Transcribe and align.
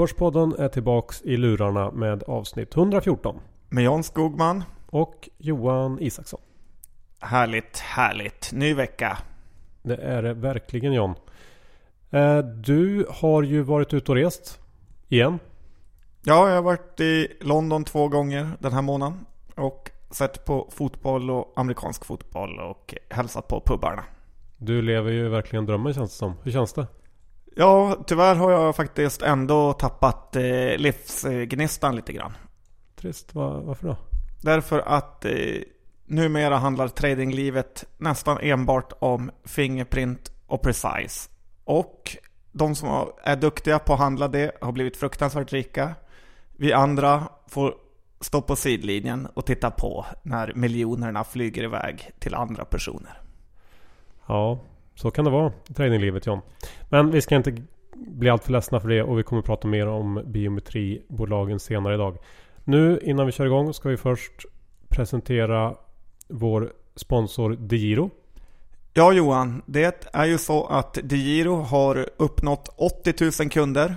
Börspodden 0.00 0.54
är 0.58 0.68
tillbaks 0.68 1.22
i 1.22 1.36
lurarna 1.36 1.90
med 1.90 2.22
avsnitt 2.22 2.76
114. 2.76 3.40
Med 3.68 3.84
Jan 3.84 4.02
Skogman. 4.02 4.64
Och 4.90 5.28
Johan 5.38 5.98
Isaksson. 6.00 6.40
Härligt, 7.20 7.78
härligt. 7.78 8.52
Ny 8.52 8.74
vecka. 8.74 9.18
Det 9.82 9.96
är 9.96 10.22
det 10.22 10.34
verkligen 10.34 10.92
John. 10.92 11.14
Eh, 12.10 12.38
du 12.38 13.06
har 13.10 13.42
ju 13.42 13.62
varit 13.62 13.94
ute 13.94 14.12
och 14.12 14.16
rest. 14.16 14.60
Igen. 15.08 15.38
Ja, 16.22 16.48
jag 16.48 16.54
har 16.54 16.62
varit 16.62 17.00
i 17.00 17.28
London 17.40 17.84
två 17.84 18.08
gånger 18.08 18.50
den 18.58 18.72
här 18.72 18.82
månaden. 18.82 19.26
Och 19.56 19.90
sett 20.10 20.44
på 20.44 20.68
fotboll 20.70 21.30
och 21.30 21.52
amerikansk 21.56 22.04
fotboll 22.04 22.58
och 22.58 22.94
hälsat 23.10 23.48
på 23.48 23.62
pubbarna. 23.66 24.04
Du 24.56 24.82
lever 24.82 25.10
ju 25.10 25.28
verkligen 25.28 25.66
drömmen 25.66 25.94
känns 25.94 26.10
det 26.10 26.16
som. 26.16 26.34
Hur 26.42 26.52
känns 26.52 26.72
det? 26.72 26.86
Ja, 27.60 27.96
tyvärr 28.06 28.34
har 28.34 28.50
jag 28.50 28.76
faktiskt 28.76 29.22
ändå 29.22 29.72
tappat 29.72 30.36
eh, 30.36 30.76
livsgnistan 30.76 31.96
lite 31.96 32.12
grann. 32.12 32.36
Trist. 32.96 33.34
Var, 33.34 33.60
varför 33.60 33.86
då? 33.86 33.96
Därför 34.42 34.78
att 34.78 35.24
eh, 35.24 35.32
numera 36.04 36.56
handlar 36.56 36.88
tradinglivet 36.88 37.84
nästan 37.98 38.38
enbart 38.40 38.92
om 38.98 39.30
Fingerprint 39.44 40.32
och 40.46 40.62
Precise. 40.62 41.30
Och 41.64 42.16
de 42.52 42.74
som 42.74 43.08
är 43.24 43.36
duktiga 43.36 43.78
på 43.78 43.92
att 43.92 43.98
handla 43.98 44.28
det 44.28 44.52
har 44.60 44.72
blivit 44.72 44.96
fruktansvärt 44.96 45.52
rika. 45.52 45.94
Vi 46.56 46.72
andra 46.72 47.28
får 47.48 47.74
stå 48.20 48.42
på 48.42 48.56
sidlinjen 48.56 49.28
och 49.34 49.46
titta 49.46 49.70
på 49.70 50.06
när 50.22 50.52
miljonerna 50.54 51.24
flyger 51.24 51.62
iväg 51.62 52.10
till 52.18 52.34
andra 52.34 52.64
personer. 52.64 53.20
Ja, 54.26 54.58
så 55.00 55.10
kan 55.10 55.24
det 55.24 55.30
vara 55.30 55.52
i 55.70 55.72
tradinglivet 55.72 56.26
John. 56.26 56.40
Men 56.88 57.10
vi 57.10 57.20
ska 57.20 57.36
inte 57.36 57.62
bli 57.94 58.30
alltför 58.30 58.52
ledsna 58.52 58.80
för 58.80 58.88
det 58.88 59.02
och 59.02 59.18
vi 59.18 59.22
kommer 59.22 59.40
att 59.40 59.46
prata 59.46 59.68
mer 59.68 59.86
om 59.86 60.22
biometribolagen 60.26 61.60
senare 61.60 61.94
idag. 61.94 62.18
Nu 62.64 63.00
innan 63.02 63.26
vi 63.26 63.32
kör 63.32 63.46
igång 63.46 63.74
ska 63.74 63.88
vi 63.88 63.96
först 63.96 64.32
presentera 64.88 65.74
vår 66.28 66.72
sponsor 66.96 67.56
DeGiro. 67.56 68.10
Ja 68.94 69.12
Johan, 69.12 69.62
det 69.66 70.08
är 70.12 70.24
ju 70.24 70.38
så 70.38 70.66
att 70.66 70.94
DeGiro 70.94 71.54
har 71.54 72.08
uppnått 72.16 72.68
80 72.76 73.42
000 73.42 73.50
kunder 73.50 73.96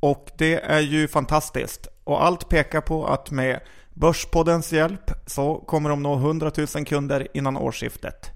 och 0.00 0.30
det 0.38 0.54
är 0.54 0.80
ju 0.80 1.08
fantastiskt. 1.08 1.88
Och 2.04 2.24
allt 2.24 2.48
pekar 2.48 2.80
på 2.80 3.06
att 3.06 3.30
med 3.30 3.60
Börspoddens 3.94 4.72
hjälp 4.72 5.10
så 5.26 5.54
kommer 5.54 5.90
de 5.90 6.02
nå 6.02 6.14
100 6.14 6.50
000 6.56 6.84
kunder 6.84 7.28
innan 7.34 7.56
årsskiftet. 7.56 8.30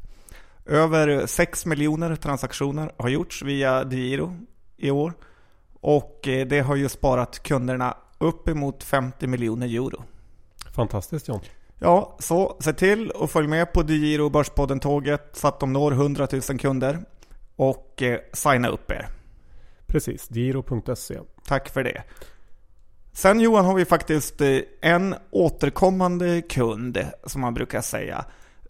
Över 0.69 1.27
6 1.27 1.67
miljoner 1.67 2.17
transaktioner 2.17 2.93
har 2.97 3.09
gjorts 3.09 3.43
via 3.43 3.85
DeGiro 3.85 4.37
i 4.77 4.91
år 4.91 5.13
och 5.81 6.29
eh, 6.29 6.47
det 6.47 6.61
har 6.61 6.77
ju 6.77 6.89
sparat 6.89 7.43
kunderna 7.43 7.97
uppemot 8.19 8.85
50 8.85 9.27
miljoner 9.27 9.67
euro. 9.67 10.03
Fantastiskt 10.75 11.29
John. 11.29 11.41
Ja, 11.79 12.17
så 12.19 12.57
se 12.61 12.73
till 12.73 13.13
att 13.21 13.31
följa 13.31 13.51
med 13.51 13.73
på 13.73 13.83
DeGiro 13.83 14.29
Börspodden-tåget 14.31 15.31
så 15.33 15.49
att 15.49 15.61
de 15.61 15.73
når 15.73 15.93
100 15.93 16.29
000 16.33 16.59
kunder 16.59 16.99
och 17.57 18.03
eh, 18.03 18.19
signa 18.33 18.69
upp 18.69 18.91
er. 18.91 19.09
Precis, 19.87 20.31
giro.se. 20.31 21.19
Tack 21.47 21.69
för 21.69 21.85
det. 21.85 22.03
Sen 23.13 23.41
Johan 23.41 23.65
har 23.65 23.75
vi 23.75 23.85
faktiskt 23.85 24.41
eh, 24.41 24.59
en 24.81 25.15
återkommande 25.31 26.43
kund 26.43 26.99
som 27.25 27.41
man 27.41 27.55
brukar 27.55 27.81
säga. 27.81 28.25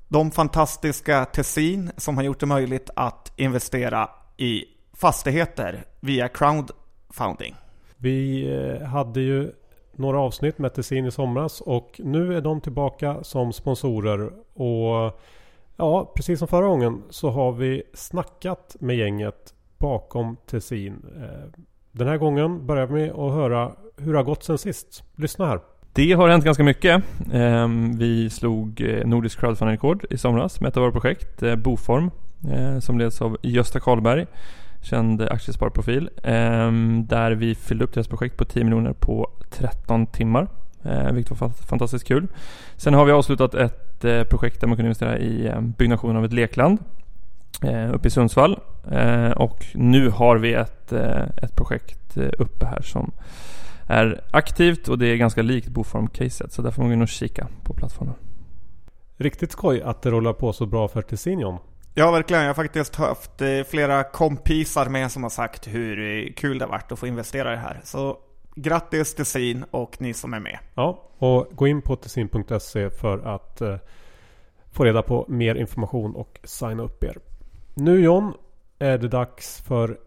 De 0.09 0.31
fantastiska 0.31 1.25
Tessin 1.25 1.91
som 1.97 2.17
har 2.17 2.25
gjort 2.25 2.41
det 2.41 2.47
möjligt 2.47 2.91
att 2.97 3.33
investera 3.37 4.11
i 4.37 4.65
fastigheter 4.93 5.85
via 6.01 6.29
crowdfunding. 6.29 7.55
Vi 7.97 8.49
eh, 8.57 8.87
hade 8.87 9.21
ju 9.21 9.53
några 9.93 10.21
avsnitt 10.21 10.59
med 10.59 10.75
Tessin 10.75 11.07
i 11.07 11.11
somras 11.11 11.61
och 11.61 12.01
nu 12.05 12.37
är 12.37 12.41
de 12.41 12.61
tillbaka 12.61 13.25
som 13.25 13.53
sponsorer. 13.53 14.31
Och 14.55 15.21
ja, 15.77 16.13
precis 16.15 16.39
som 16.39 16.49
förra 16.49 16.67
gången 16.67 17.03
så 17.11 17.31
har 17.31 17.53
vi 17.53 17.83
snackat 17.95 18.77
med 18.81 18.97
gänget 18.97 19.55
bakom 19.79 20.37
Tessin. 20.47 21.07
Eh, 21.17 21.61
den 21.93 22.09
här 22.09 22.17
gången 22.17 22.67
börjar 22.67 22.87
vi 22.87 22.93
med 22.93 23.11
att 23.11 23.33
höra 23.33 23.73
hur 23.97 24.13
det 24.13 24.19
har 24.19 24.25
gått 24.25 24.45
sen 24.45 24.59
sist. 24.59 25.05
Lyssna 25.17 25.47
här. 25.47 25.61
Det 25.99 26.13
har 26.13 26.29
hänt 26.29 26.45
ganska 26.45 26.65
mycket. 26.65 27.03
Ehm, 27.33 27.99
vi 27.99 28.31
slog 28.31 28.81
eh, 28.81 29.07
Nordisk 29.07 29.41
crowdfunding-rekord 29.41 30.05
i 30.11 30.19
somras 30.19 30.61
med 30.61 30.69
ett 30.69 30.77
av 30.77 30.81
våra 30.81 30.93
projekt, 30.93 31.43
eh, 31.43 31.57
Boform, 31.57 32.11
eh, 32.53 32.79
som 32.79 32.99
leds 32.99 33.23
av 33.23 33.37
Gösta 33.43 33.81
Karlberg 33.81 34.27
känd 34.83 35.23
aktiesparprofil. 35.23 36.11
Ehm, 36.23 37.07
där 37.09 37.31
vi 37.31 37.55
fyllde 37.55 37.85
upp 37.85 37.95
deras 37.95 38.09
projekt 38.09 38.37
på 38.37 38.45
10 38.45 38.65
miljoner 38.65 38.93
på 38.93 39.31
13 39.51 40.07
timmar. 40.07 40.49
Vilket 41.13 41.41
var 41.41 41.49
fantastiskt 41.49 42.09
kul. 42.09 42.27
Sen 42.77 42.95
har 42.95 43.05
vi 43.05 43.13
avslutat 43.13 43.55
ett 43.55 44.01
projekt 44.31 44.61
där 44.61 44.69
man 44.69 44.77
kunde 44.77 44.87
investera 44.87 45.19
i 45.19 45.53
byggnation 45.79 46.17
av 46.17 46.25
ett 46.25 46.33
lekland 46.33 46.79
uppe 47.93 48.09
i 48.09 48.11
Sundsvall. 48.11 48.59
Och 49.37 49.67
nu 49.75 50.11
har 50.11 50.37
vi 50.37 50.55
ett, 50.55 50.93
ett 51.43 51.57
projekt 51.57 52.17
uppe 52.17 52.67
här 52.67 52.83
som 52.83 53.13
är 53.89 54.25
aktivt 54.31 54.89
och 54.89 54.99
det 54.99 55.07
är 55.07 55.17
ganska 55.17 55.43
likt 55.43 55.69
Boform-caset. 55.69 56.53
Så 56.53 56.63
där 56.63 56.71
får 56.71 56.83
man 56.83 56.91
gå 56.91 56.95
in 56.95 57.03
och 57.03 57.09
kika 57.09 57.49
på 57.65 57.75
plattformen. 57.75 58.15
Riktigt 59.17 59.53
skoj 59.53 59.83
att 59.83 60.03
det 60.03 60.11
rullar 60.11 60.33
på 60.33 60.53
så 60.53 60.67
bra 60.67 60.89
för 60.89 61.03
Tessinion. 61.03 61.59
Ja, 61.95 62.11
verkligen. 62.11 62.43
Jag 62.43 62.49
har 62.49 62.55
faktiskt 62.55 62.97
haft 62.97 63.43
eh, 63.43 63.63
flera 63.69 64.05
kompisar 64.05 64.89
med 64.89 65.11
som 65.11 65.23
har 65.23 65.31
sagt 65.31 65.67
hur 65.67 66.27
eh, 66.27 66.33
kul 66.33 66.59
det 66.59 66.65
har 66.65 66.71
varit 66.71 66.93
att 66.93 66.99
få 66.99 67.07
investera 67.07 67.53
i 67.53 67.57
det 67.57 67.63
här. 67.63 67.81
Så 67.85 68.19
grattis 68.55 69.15
Tessin 69.15 69.65
och 69.71 70.01
ni 70.01 70.15
som 70.15 70.35
är 70.35 70.41
med. 70.41 70.59
Ja, 70.75 71.11
och 71.19 71.49
gå 71.53 71.67
in 71.67 71.83
på 71.83 71.97
tessin.se 71.97 72.91
för 72.91 73.19
att 73.19 73.61
eh, 73.61 73.77
få 74.73 74.85
reda 74.85 75.03
på 75.03 75.27
mer 75.29 75.55
information 75.55 76.15
och 76.15 76.41
signa 76.45 76.83
upp 76.83 77.05
er. 77.05 77.19
Nu 77.75 78.01
John 78.01 78.35
är 78.79 78.99
det 78.99 79.09
dags 79.09 79.61
för 79.61 79.99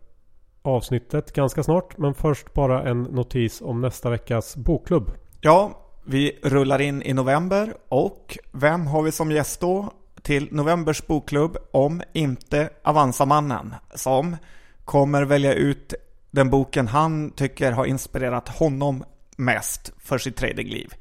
avsnittet 0.62 1.34
ganska 1.34 1.64
snart. 1.64 1.98
Men 1.98 2.14
först 2.14 2.54
bara 2.54 2.90
en 2.90 3.04
notis 3.04 3.62
om 3.62 3.82
nästa 3.82 4.10
veckas 4.10 4.56
bokklubb. 4.56 5.12
Ja, 5.42 5.72
vi 6.06 6.40
rullar 6.44 6.82
in 6.82 7.02
i 7.02 7.14
november 7.14 7.74
och 7.90 8.38
vem 8.52 8.88
har 8.88 9.04
vi 9.04 9.12
som 9.12 9.32
gäst 9.32 9.60
då? 9.60 9.92
till 10.22 10.48
novembers 10.52 11.08
bokklubb 11.08 11.58
om 11.72 12.02
inte 12.14 12.70
Avanza-mannen 12.84 13.76
som 13.96 14.38
kommer 14.86 15.24
välja 15.24 15.54
ut 15.54 15.94
den 16.32 16.50
boken 16.50 16.88
han 16.88 17.32
tycker 17.32 17.72
har 17.72 17.86
inspirerat 17.86 18.50
honom 18.50 19.04
mest 19.38 19.94
för 20.00 20.18
sitt 20.18 20.36
tradingliv. 20.36 20.94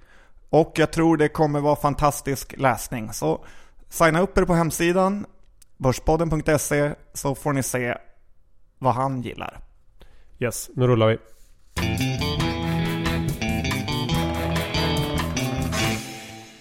Och 0.50 0.72
jag 0.76 0.92
tror 0.92 1.16
det 1.16 1.28
kommer 1.28 1.60
vara 1.60 1.76
fantastisk 1.76 2.54
läsning. 2.58 3.12
Så 3.12 3.44
signa 3.88 4.20
upp 4.20 4.38
er 4.38 4.44
på 4.44 4.54
hemsidan 4.54 5.26
börspodden.se 5.76 6.94
så 7.12 7.34
får 7.34 7.52
ni 7.52 7.62
se 7.62 7.94
vad 8.80 8.94
han 8.94 9.22
gillar. 9.22 9.58
Yes, 10.38 10.70
nu 10.74 10.86
rullar 10.86 11.08
vi. 11.08 11.18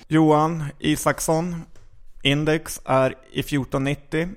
Johan 0.08 0.64
Isaksson, 0.80 1.62
Index 2.24 2.82
är 2.86 3.12
i 3.32 3.40
1490. 3.40 4.30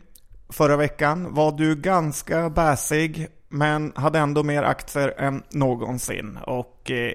Förra 0.49 0.77
veckan 0.77 1.35
var 1.35 1.53
du 1.53 1.77
ganska 1.77 2.51
bäsig 2.51 3.29
men 3.49 3.93
hade 3.97 4.19
ändå 4.19 4.43
mer 4.43 4.63
aktier 4.63 5.15
än 5.21 5.43
någonsin. 5.51 6.39
Och 6.47 6.91
eh, 6.91 7.13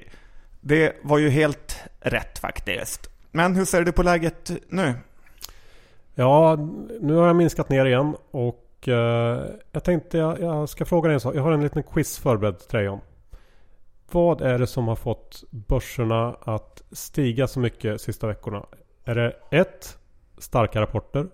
det 0.61 0.95
var 1.03 1.17
ju 1.17 1.29
helt 1.29 1.79
rätt 1.99 2.39
faktiskt. 2.39 3.09
Men 3.31 3.55
hur 3.55 3.65
ser 3.65 3.81
du 3.81 3.91
på 3.91 4.03
läget 4.03 4.51
nu? 4.69 4.93
Ja, 6.15 6.55
nu 7.01 7.15
har 7.15 7.27
jag 7.27 7.35
minskat 7.35 7.69
ner 7.69 7.85
igen 7.85 8.15
och 8.31 8.66
eh, 8.83 9.45
jag 9.71 9.83
tänkte 9.83 10.17
jag, 10.17 10.39
jag, 10.39 10.69
ska 10.69 10.85
fråga 10.85 11.07
dig 11.07 11.13
en 11.13 11.19
sak. 11.19 11.35
Jag 11.35 11.43
har 11.43 11.51
en 11.51 11.63
liten 11.63 11.83
quiz 11.83 12.19
förberedd 12.19 12.59
till 12.59 12.77
dig 12.77 12.89
om. 12.89 13.01
Vad 14.11 14.41
är 14.41 14.59
det 14.59 14.67
som 14.67 14.87
har 14.87 14.95
fått 14.95 15.43
börserna 15.49 16.35
att 16.41 16.81
stiga 16.91 17.47
så 17.47 17.59
mycket 17.59 18.01
sista 18.01 18.27
veckorna? 18.27 18.65
Är 19.05 19.15
det 19.15 19.33
1. 19.51 19.97
Starka 20.37 20.81
rapporter. 20.81 21.27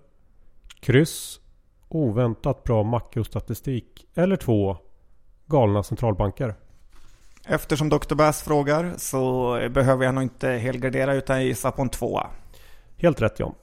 Kryss. 0.80 1.40
Oväntat 1.88 2.64
bra 2.64 2.82
makrostatistik. 2.82 4.06
Eller 4.14 4.36
2. 4.36 4.76
Galna 5.46 5.82
centralbanker. 5.82 6.54
Eftersom 7.46 7.88
Dr. 7.88 8.14
Bass 8.14 8.42
frågar 8.42 8.94
så 8.96 9.52
behöver 9.70 10.04
jag 10.04 10.14
nog 10.14 10.22
inte 10.22 10.48
helgardera 10.48 11.14
utan 11.14 11.36
jag 11.36 11.44
gissar 11.44 11.70
på 11.70 11.82
en 11.82 11.88
tvåa. 11.88 12.30
Helt 12.96 13.22
rätt 13.22 13.40
John. 13.40 13.54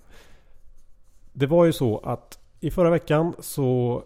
Det 1.33 1.47
var 1.47 1.65
ju 1.65 1.73
så 1.73 1.97
att 1.97 2.39
i 2.63 2.71
förra 2.71 2.89
veckan 2.89 3.33
så 3.39 4.03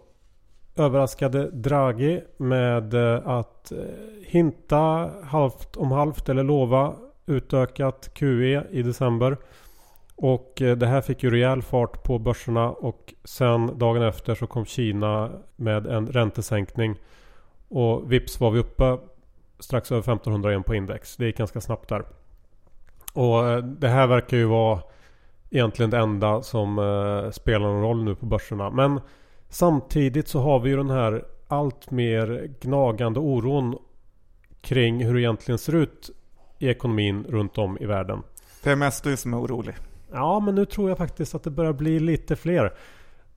överraskade 0.76 1.50
Draghi 1.50 2.22
med 2.36 2.94
eh, 2.94 3.28
att 3.28 3.72
eh, 3.72 3.78
hinta 4.26 5.10
halvt 5.24 5.76
om 5.76 5.92
halvt 5.92 6.28
eller 6.28 6.42
lova 6.42 6.94
utökat 7.26 8.10
QE 8.14 8.64
i 8.70 8.82
december. 8.82 9.36
Och 10.16 10.62
eh, 10.62 10.76
det 10.76 10.86
här 10.86 11.00
fick 11.00 11.22
ju 11.22 11.30
rejäl 11.30 11.62
fart 11.62 12.02
på 12.02 12.18
börserna 12.18 12.70
och 12.70 13.14
sen 13.24 13.78
dagen 13.78 14.02
efter 14.02 14.34
så 14.34 14.46
kom 14.46 14.64
Kina 14.64 15.30
med 15.56 15.86
en 15.86 16.06
räntesänkning. 16.06 16.96
Och 17.68 18.12
vips 18.12 18.40
var 18.40 18.50
vi 18.50 18.58
uppe 18.58 18.98
strax 19.58 19.92
över 19.92 20.00
1500 20.00 20.50
igen 20.50 20.62
på 20.62 20.74
index. 20.74 21.16
Det 21.16 21.26
gick 21.26 21.36
ganska 21.36 21.60
snabbt 21.60 21.88
där. 21.88 22.04
Och 23.12 23.64
det 23.64 23.88
här 23.88 24.06
verkar 24.06 24.36
ju 24.36 24.44
vara 24.44 24.80
egentligen 25.50 25.90
det 25.90 25.98
enda 25.98 26.42
som 26.42 26.78
eh, 26.78 27.30
spelar 27.30 27.66
någon 27.66 27.82
roll 27.82 28.04
nu 28.04 28.14
på 28.14 28.26
börserna. 28.26 28.70
Men 28.70 29.00
samtidigt 29.48 30.28
så 30.28 30.40
har 30.40 30.60
vi 30.60 30.70
ju 30.70 30.76
den 30.76 30.90
här 30.90 31.24
allt 31.48 31.90
mer 31.90 32.50
gnagande 32.60 33.20
oron 33.20 33.78
kring 34.60 35.04
hur 35.04 35.14
det 35.14 35.20
egentligen 35.20 35.58
ser 35.58 35.74
ut 35.74 36.10
i 36.58 36.68
ekonomin 36.68 37.26
runt 37.28 37.58
om 37.58 37.78
i 37.80 37.86
världen. 37.86 38.22
Det 38.62 38.70
är 38.70 38.76
mest 38.76 39.04
du 39.04 39.16
som 39.16 39.34
är 39.34 39.38
orolig. 39.38 39.74
Ja, 40.12 40.40
men 40.40 40.54
nu 40.54 40.64
tror 40.64 40.88
jag 40.88 40.98
faktiskt 40.98 41.34
att 41.34 41.42
det 41.42 41.50
börjar 41.50 41.72
bli 41.72 42.00
lite 42.00 42.36
fler. 42.36 42.72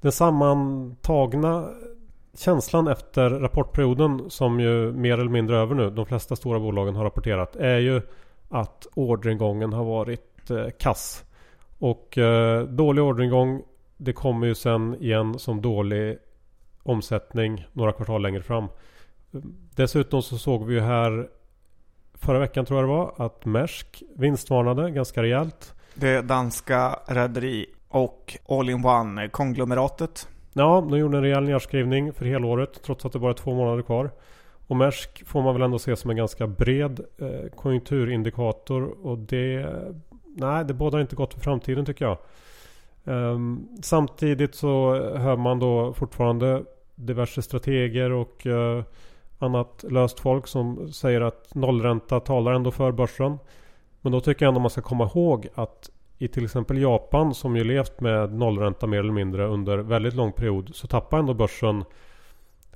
Den 0.01 0.11
sammantagna 0.11 1.69
känslan 2.37 2.87
efter 2.87 3.29
rapportperioden 3.29 4.29
som 4.29 4.59
ju 4.59 4.91
mer 4.91 5.13
eller 5.13 5.31
mindre 5.31 5.57
över 5.57 5.75
nu. 5.75 5.89
De 5.89 6.05
flesta 6.05 6.35
stora 6.35 6.59
bolagen 6.59 6.95
har 6.95 7.03
rapporterat. 7.03 7.55
Är 7.55 7.77
ju 7.77 8.01
att 8.49 8.87
orderingången 8.95 9.73
har 9.73 9.83
varit 9.83 10.49
eh, 10.51 10.65
kass. 10.79 11.23
Och 11.79 12.17
eh, 12.17 12.63
dålig 12.63 13.03
orderingång 13.03 13.61
det 13.97 14.13
kommer 14.13 14.47
ju 14.47 14.55
sen 14.55 14.95
igen 15.01 15.39
som 15.39 15.61
dålig 15.61 16.17
omsättning 16.83 17.65
några 17.73 17.91
kvartal 17.91 18.21
längre 18.21 18.41
fram. 18.41 18.67
Dessutom 19.75 20.21
så 20.21 20.37
såg 20.37 20.65
vi 20.65 20.73
ju 20.73 20.81
här 20.81 21.29
förra 22.13 22.39
veckan 22.39 22.65
tror 22.65 22.79
jag 22.79 22.89
det 22.89 22.93
var 22.93 23.25
att 23.25 23.45
Maersk 23.45 24.03
vinstvarnade 24.15 24.91
ganska 24.91 25.23
rejält. 25.23 25.73
Det 25.95 26.21
danska 26.21 26.99
rederi 27.05 27.65
och 27.87 28.37
All-in-One 28.47 29.29
konglomeratet. 29.29 30.27
Ja, 30.53 30.87
de 30.89 30.99
gjorde 30.99 31.17
en 31.17 31.23
rejäl 31.23 31.43
nedskrivning 31.43 32.13
för 32.13 32.25
helåret 32.25 32.83
trots 32.83 33.05
att 33.05 33.13
det 33.13 33.19
bara 33.19 33.31
är 33.31 33.35
två 33.35 33.53
månader 33.53 33.83
kvar. 33.83 34.11
Och 34.67 34.75
Maersk 34.75 35.27
får 35.27 35.41
man 35.41 35.53
väl 35.53 35.61
ändå 35.63 35.79
se 35.79 35.95
som 35.95 36.09
en 36.09 36.17
ganska 36.17 36.47
bred 36.47 36.99
eh, 37.17 37.49
konjunkturindikator 37.55 39.05
och 39.05 39.17
det... 39.17 39.75
Nej, 40.39 40.65
det 40.65 40.73
bådar 40.73 41.01
inte 41.01 41.15
gott 41.15 41.33
för 41.33 41.41
framtiden 41.41 41.85
tycker 41.85 42.05
jag. 42.05 42.17
Um, 43.03 43.67
samtidigt 43.81 44.55
så 44.55 44.95
hör 45.17 45.37
man 45.37 45.59
då 45.59 45.93
fortfarande 45.93 46.63
diverse 46.95 47.41
strateger 47.41 48.11
och 48.11 48.45
uh, 48.45 48.83
annat 49.39 49.85
löst 49.89 50.19
folk 50.19 50.47
som 50.47 50.93
säger 50.93 51.21
att 51.21 51.55
nollränta 51.55 52.19
talar 52.19 52.53
ändå 52.53 52.71
för 52.71 52.91
börsen. 52.91 53.37
Men 54.01 54.11
då 54.11 54.21
tycker 54.21 54.45
jag 54.45 54.47
ändå 54.47 54.59
man 54.59 54.69
ska 54.69 54.81
komma 54.81 55.09
ihåg 55.15 55.47
att 55.55 55.89
i 56.17 56.27
till 56.27 56.43
exempel 56.43 56.81
Japan 56.81 57.33
som 57.33 57.55
ju 57.55 57.63
levt 57.63 58.01
med 58.01 58.33
nollränta 58.33 58.87
mer 58.87 58.99
eller 58.99 59.13
mindre 59.13 59.47
under 59.47 59.77
väldigt 59.77 60.13
lång 60.13 60.31
period 60.31 60.69
så 60.73 60.87
tappar 60.87 61.19
ändå 61.19 61.33
börsen 61.33 61.83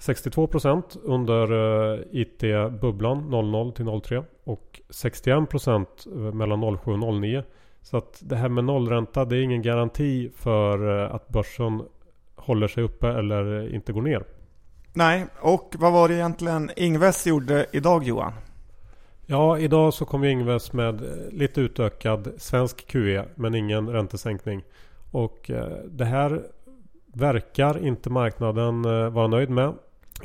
62% 0.06 0.98
under 1.04 1.52
uh, 1.52 2.00
IT-bubblan 2.12 3.30
00 3.30 3.72
till 3.72 4.02
03 4.02 4.24
och 4.44 4.82
61% 4.90 6.32
mellan 6.32 6.78
07 6.78 6.92
och 6.92 7.14
09. 7.14 7.44
Så 7.82 7.98
att 7.98 8.20
det 8.22 8.36
här 8.36 8.50
med 8.50 8.64
nollränta 8.64 9.26
det 9.26 9.38
är 9.38 9.42
ingen 9.42 9.62
garanti 9.62 10.32
för 10.36 10.90
uh, 10.90 11.16
att 11.16 11.30
börsen 11.30 11.82
håller 12.36 12.68
sig 12.68 12.84
uppe 12.84 13.08
eller 13.08 13.74
inte 13.76 13.94
går 13.94 14.02
ner. 14.02 14.24
Nej, 14.94 15.26
och 15.42 15.76
vad 15.80 15.94
var 15.94 16.08
det 16.08 16.14
egentligen 16.14 16.72
Ingves 16.76 17.28
gjorde 17.28 17.66
idag 17.72 18.04
Johan? 18.04 18.34
Ja, 19.26 19.58
idag 19.58 19.94
så 19.94 20.06
kom 20.06 20.24
Ingves 20.24 20.74
med 20.74 21.02
eh, 21.02 21.32
lite 21.32 21.62
utökad 21.62 22.34
svensk 22.38 22.88
QE 22.88 23.26
men 23.36 23.56
ingen 23.56 23.90
räntesänkning. 23.90 24.64
Och 25.12 25.52
eh, 25.52 25.78
det 25.86 26.06
här 26.06 26.44
verkar 27.14 27.86
inte 27.86 28.10
marknaden 28.10 28.86
eh, 28.86 29.10
vara 29.10 29.28
nöjd 29.28 29.50
med. 29.50 29.74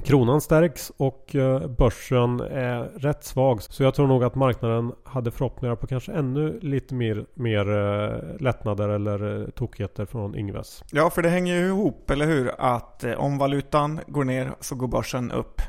Kronan 0.05 0.41
stärks 0.41 0.93
och 0.97 1.37
börsen 1.79 2.41
är 2.41 2.99
rätt 2.99 3.25
svag. 3.25 3.62
Så 3.62 3.83
jag 3.83 3.95
tror 3.95 4.06
nog 4.06 4.25
att 4.25 4.35
marknaden 4.35 4.93
hade 5.05 5.31
förhoppningar 5.31 5.77
på 5.77 5.87
kanske 5.87 6.12
ännu 6.12 6.59
lite 6.62 6.95
mer, 6.95 7.27
mer 7.35 7.65
lättnader 8.43 8.89
eller 8.89 9.50
tokigheter 9.50 10.05
från 10.06 10.39
Ingves. 10.39 10.85
Ja, 10.93 11.11
för 11.11 11.23
det 11.23 11.29
hänger 11.29 11.56
ju 11.56 11.67
ihop, 11.67 12.11
eller 12.11 12.27
hur? 12.27 12.50
Att 12.59 13.05
om 13.17 13.39
valutan 13.39 14.00
går 14.06 14.25
ner 14.25 14.53
så 14.61 14.75
går 14.75 14.89
börsen 14.89 15.33
upp. 15.33 15.61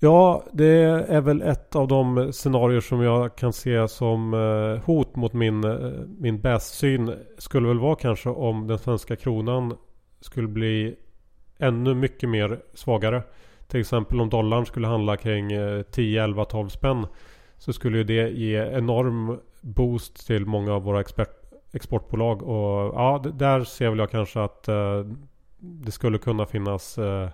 Ja, 0.00 0.44
det 0.52 0.82
är 1.08 1.20
väl 1.20 1.42
ett 1.42 1.76
av 1.76 1.88
de 1.88 2.32
scenarier 2.32 2.80
som 2.80 3.02
jag 3.02 3.36
kan 3.36 3.52
se 3.52 3.88
som 3.88 4.34
eh, 4.34 4.84
hot 4.84 5.16
mot 5.16 5.32
min, 5.32 5.64
eh, 5.64 5.90
min 6.18 6.40
bästsyn. 6.40 7.14
Skulle 7.38 7.68
väl 7.68 7.78
vara 7.78 7.96
kanske 7.96 8.28
om 8.28 8.66
den 8.66 8.78
svenska 8.78 9.16
kronan 9.16 9.76
skulle 10.20 10.48
bli 10.48 10.96
ännu 11.58 11.94
mycket 11.94 12.28
mer 12.28 12.60
svagare. 12.74 13.22
Till 13.68 13.80
exempel 13.80 14.20
om 14.20 14.28
dollarn 14.28 14.66
skulle 14.66 14.86
handla 14.86 15.16
kring 15.16 15.50
10, 15.90 16.24
11, 16.24 16.44
12 16.44 16.68
spänn. 16.68 17.06
Så 17.58 17.72
skulle 17.72 18.02
det 18.02 18.30
ge 18.30 18.56
enorm 18.56 19.38
boost 19.60 20.26
till 20.26 20.46
många 20.46 20.74
av 20.74 20.82
våra 20.82 21.00
expert, 21.00 21.30
exportbolag. 21.72 22.42
Och 22.42 22.94
ja, 22.94 23.24
där 23.34 23.64
ser 23.64 23.90
väl 23.90 23.98
jag 23.98 24.10
kanske 24.10 24.40
att 24.40 24.68
eh, 24.68 25.04
det 25.58 25.92
skulle 25.92 26.18
kunna 26.18 26.46
finnas 26.46 26.98
eh, 26.98 27.28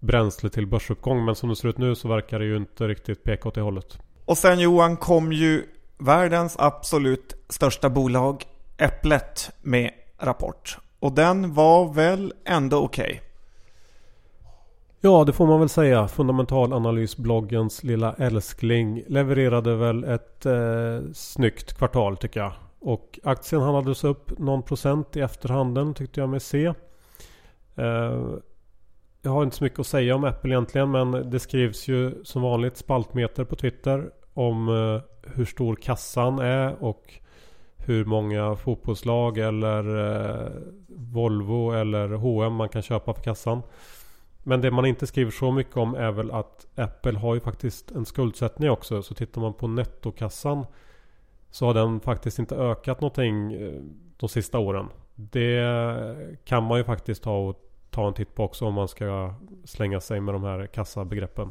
bränsle 0.00 0.50
till 0.50 0.66
börsuppgång. 0.66 1.24
Men 1.24 1.34
som 1.34 1.48
det 1.48 1.56
ser 1.56 1.68
ut 1.68 1.78
nu 1.78 1.94
så 1.94 2.08
verkar 2.08 2.38
det 2.38 2.44
ju 2.44 2.56
inte 2.56 2.88
riktigt 2.88 3.24
peka 3.24 3.48
åt 3.48 3.54
det 3.54 3.60
hållet. 3.60 3.98
Och 4.24 4.38
sen 4.38 4.58
Johan 4.58 4.96
kom 4.96 5.32
ju 5.32 5.62
världens 5.98 6.56
absolut 6.58 7.44
största 7.48 7.90
bolag 7.90 8.44
Äpplet 8.80 9.50
med 9.62 9.90
rapport. 10.18 10.78
Och 11.00 11.12
den 11.12 11.54
var 11.54 11.92
väl 11.92 12.32
ändå 12.44 12.84
okej? 12.84 13.04
Okay. 13.04 13.27
Ja, 15.00 15.24
det 15.24 15.32
får 15.32 15.46
man 15.46 15.60
väl 15.60 15.68
säga. 15.68 16.08
Fundamentalanalysbloggens 16.08 17.84
lilla 17.84 18.12
älskling 18.12 19.02
levererade 19.06 19.76
väl 19.76 20.04
ett 20.04 20.46
eh, 20.46 21.00
snyggt 21.12 21.78
kvartal 21.78 22.16
tycker 22.16 22.40
jag. 22.40 22.52
Och 22.80 23.18
aktien 23.24 23.62
handlades 23.62 24.04
upp 24.04 24.38
någon 24.38 24.62
procent 24.62 25.16
i 25.16 25.20
efterhanden 25.20 25.94
tyckte 25.94 26.20
jag 26.20 26.28
mig 26.28 26.40
se. 26.40 26.64
Eh, 27.76 28.22
jag 29.22 29.30
har 29.30 29.42
inte 29.42 29.56
så 29.56 29.64
mycket 29.64 29.78
att 29.78 29.86
säga 29.86 30.14
om 30.14 30.24
Apple 30.24 30.50
egentligen 30.50 30.90
men 30.90 31.30
det 31.30 31.40
skrivs 31.40 31.88
ju 31.88 32.24
som 32.24 32.42
vanligt 32.42 32.76
spaltmeter 32.76 33.44
på 33.44 33.56
Twitter 33.56 34.10
om 34.34 34.68
eh, 34.68 35.30
hur 35.34 35.44
stor 35.44 35.76
kassan 35.76 36.38
är 36.38 36.84
och 36.84 37.14
hur 37.76 38.04
många 38.04 38.56
fotbollslag 38.56 39.38
eller 39.38 39.98
eh, 39.98 40.48
Volvo 40.88 41.72
eller 41.72 42.08
H&M 42.08 42.52
man 42.52 42.68
kan 42.68 42.82
köpa 42.82 43.14
för 43.14 43.22
kassan. 43.22 43.62
Men 44.48 44.60
det 44.60 44.70
man 44.70 44.86
inte 44.86 45.06
skriver 45.06 45.30
så 45.30 45.52
mycket 45.52 45.76
om 45.76 45.94
är 45.94 46.12
väl 46.12 46.30
att 46.30 46.66
Apple 46.74 47.18
har 47.18 47.34
ju 47.34 47.40
faktiskt 47.40 47.90
en 47.90 48.06
skuldsättning 48.06 48.70
också. 48.70 49.02
Så 49.02 49.14
tittar 49.14 49.40
man 49.40 49.54
på 49.54 49.68
nettokassan 49.68 50.66
så 51.50 51.66
har 51.66 51.74
den 51.74 52.00
faktiskt 52.00 52.38
inte 52.38 52.56
ökat 52.56 53.00
någonting 53.00 53.52
eh, 53.52 53.82
de 54.16 54.28
sista 54.28 54.58
åren. 54.58 54.88
Det 55.14 55.66
kan 56.44 56.64
man 56.64 56.78
ju 56.78 56.84
faktiskt 56.84 57.22
ta 57.22 57.36
och 57.36 57.56
ta 57.90 58.06
en 58.08 58.14
titt 58.14 58.34
på 58.34 58.44
också 58.44 58.66
om 58.66 58.74
man 58.74 58.88
ska 58.88 59.34
slänga 59.64 60.00
sig 60.00 60.20
med 60.20 60.34
de 60.34 60.44
här 60.44 60.66
kassabegreppen. 60.66 61.50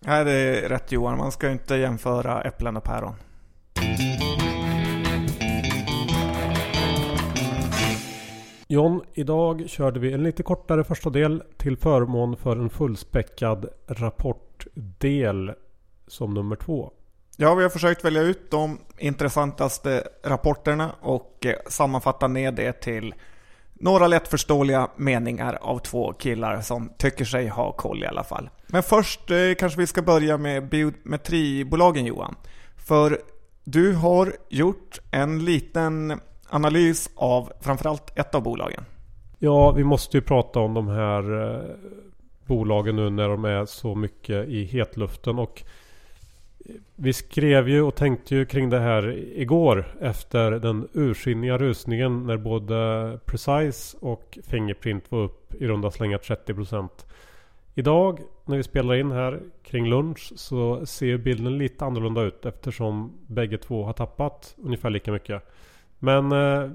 Nej, 0.00 0.24
det 0.24 0.32
är 0.32 0.68
rätt 0.68 0.92
Johan. 0.92 1.18
Man 1.18 1.32
ska 1.32 1.50
inte 1.50 1.74
jämföra 1.74 2.42
äpplen 2.42 2.76
och 2.76 2.84
päron. 2.84 3.14
John, 8.72 9.00
idag 9.14 9.64
körde 9.68 10.00
vi 10.00 10.12
en 10.12 10.22
lite 10.22 10.42
kortare 10.42 10.84
första 10.84 11.10
del 11.10 11.42
till 11.56 11.76
förmån 11.76 12.36
för 12.36 12.56
en 12.56 12.70
fullspäckad 12.70 13.66
rapportdel 13.86 15.52
som 16.06 16.34
nummer 16.34 16.56
två. 16.56 16.90
Ja, 17.36 17.54
vi 17.54 17.62
har 17.62 17.70
försökt 17.70 18.04
välja 18.04 18.22
ut 18.22 18.50
de 18.50 18.78
intressantaste 18.98 20.08
rapporterna 20.24 20.94
och 21.00 21.46
eh, 21.46 21.54
sammanfatta 21.68 22.28
ner 22.28 22.52
det 22.52 22.72
till 22.72 23.14
några 23.74 24.06
lättförståeliga 24.06 24.90
meningar 24.96 25.58
av 25.60 25.78
två 25.78 26.12
killar 26.12 26.60
som 26.60 26.92
tycker 26.98 27.24
sig 27.24 27.48
ha 27.48 27.72
koll 27.72 28.02
i 28.02 28.06
alla 28.06 28.24
fall. 28.24 28.50
Men 28.66 28.82
först 28.82 29.30
eh, 29.30 29.54
kanske 29.58 29.80
vi 29.80 29.86
ska 29.86 30.02
börja 30.02 30.38
med 30.38 30.68
biometribolagen 30.68 32.06
Johan. 32.06 32.34
För 32.76 33.20
du 33.64 33.94
har 33.94 34.36
gjort 34.48 34.98
en 35.10 35.44
liten 35.44 36.20
analys 36.50 37.10
av 37.14 37.52
framförallt 37.60 38.18
ett 38.18 38.34
av 38.34 38.42
bolagen. 38.42 38.84
Ja, 39.38 39.70
vi 39.70 39.84
måste 39.84 40.16
ju 40.16 40.20
prata 40.20 40.60
om 40.60 40.74
de 40.74 40.88
här 40.88 41.54
eh, 41.54 41.74
bolagen 42.46 42.96
nu 42.96 43.10
när 43.10 43.28
de 43.28 43.44
är 43.44 43.64
så 43.64 43.94
mycket 43.94 44.48
i 44.48 44.64
hetluften. 44.64 45.38
Och 45.38 45.62
eh, 46.66 46.74
vi 46.96 47.12
skrev 47.12 47.68
ju 47.68 47.82
och 47.82 47.94
tänkte 47.94 48.34
ju 48.34 48.46
kring 48.46 48.70
det 48.70 48.78
här 48.78 49.08
igår 49.34 49.96
efter 50.00 50.50
den 50.50 50.88
ursinniga 50.92 51.58
rusningen 51.58 52.26
när 52.26 52.36
både 52.36 53.18
Precise 53.24 53.96
och 54.00 54.38
Fingerprint 54.46 55.04
var 55.08 55.18
upp 55.18 55.54
i 55.54 55.66
runda 55.66 55.90
slängar 55.90 56.18
30%. 56.18 56.88
Idag 57.74 58.20
när 58.44 58.56
vi 58.56 58.62
spelar 58.62 58.94
in 58.94 59.10
här 59.10 59.40
kring 59.62 59.88
lunch 59.88 60.32
så 60.36 60.86
ser 60.86 61.16
bilden 61.16 61.58
lite 61.58 61.84
annorlunda 61.84 62.22
ut 62.22 62.46
eftersom 62.46 63.12
bägge 63.26 63.58
två 63.58 63.84
har 63.84 63.92
tappat 63.92 64.54
ungefär 64.58 64.90
lika 64.90 65.12
mycket. 65.12 65.42
Men 66.00 66.32
eh, 66.32 66.70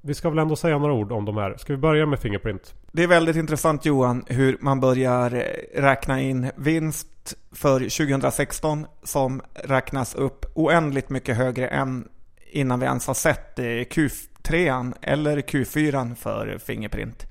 vi 0.00 0.14
ska 0.14 0.30
väl 0.30 0.38
ändå 0.38 0.56
säga 0.56 0.78
några 0.78 0.94
ord 0.94 1.12
om 1.12 1.24
de 1.24 1.36
här. 1.36 1.56
Ska 1.56 1.72
vi 1.72 1.76
börja 1.76 2.06
med 2.06 2.18
Fingerprint? 2.18 2.74
Det 2.92 3.02
är 3.02 3.08
väldigt 3.08 3.36
intressant 3.36 3.84
Johan 3.84 4.24
hur 4.26 4.58
man 4.60 4.80
börjar 4.80 5.34
eh, 5.34 5.80
räkna 5.80 6.20
in 6.20 6.50
vinst 6.56 7.34
för 7.52 7.78
2016 7.80 8.86
som 9.02 9.42
räknas 9.54 10.14
upp 10.14 10.46
oändligt 10.54 11.10
mycket 11.10 11.36
högre 11.36 11.68
än 11.68 12.08
innan 12.50 12.80
vi 12.80 12.86
ens 12.86 13.06
har 13.06 13.14
sett 13.14 13.58
eh, 13.58 13.62
Q3 13.62 14.92
eller 15.02 15.36
Q4 15.38 16.14
för 16.14 16.58
Fingerprint. 16.58 17.26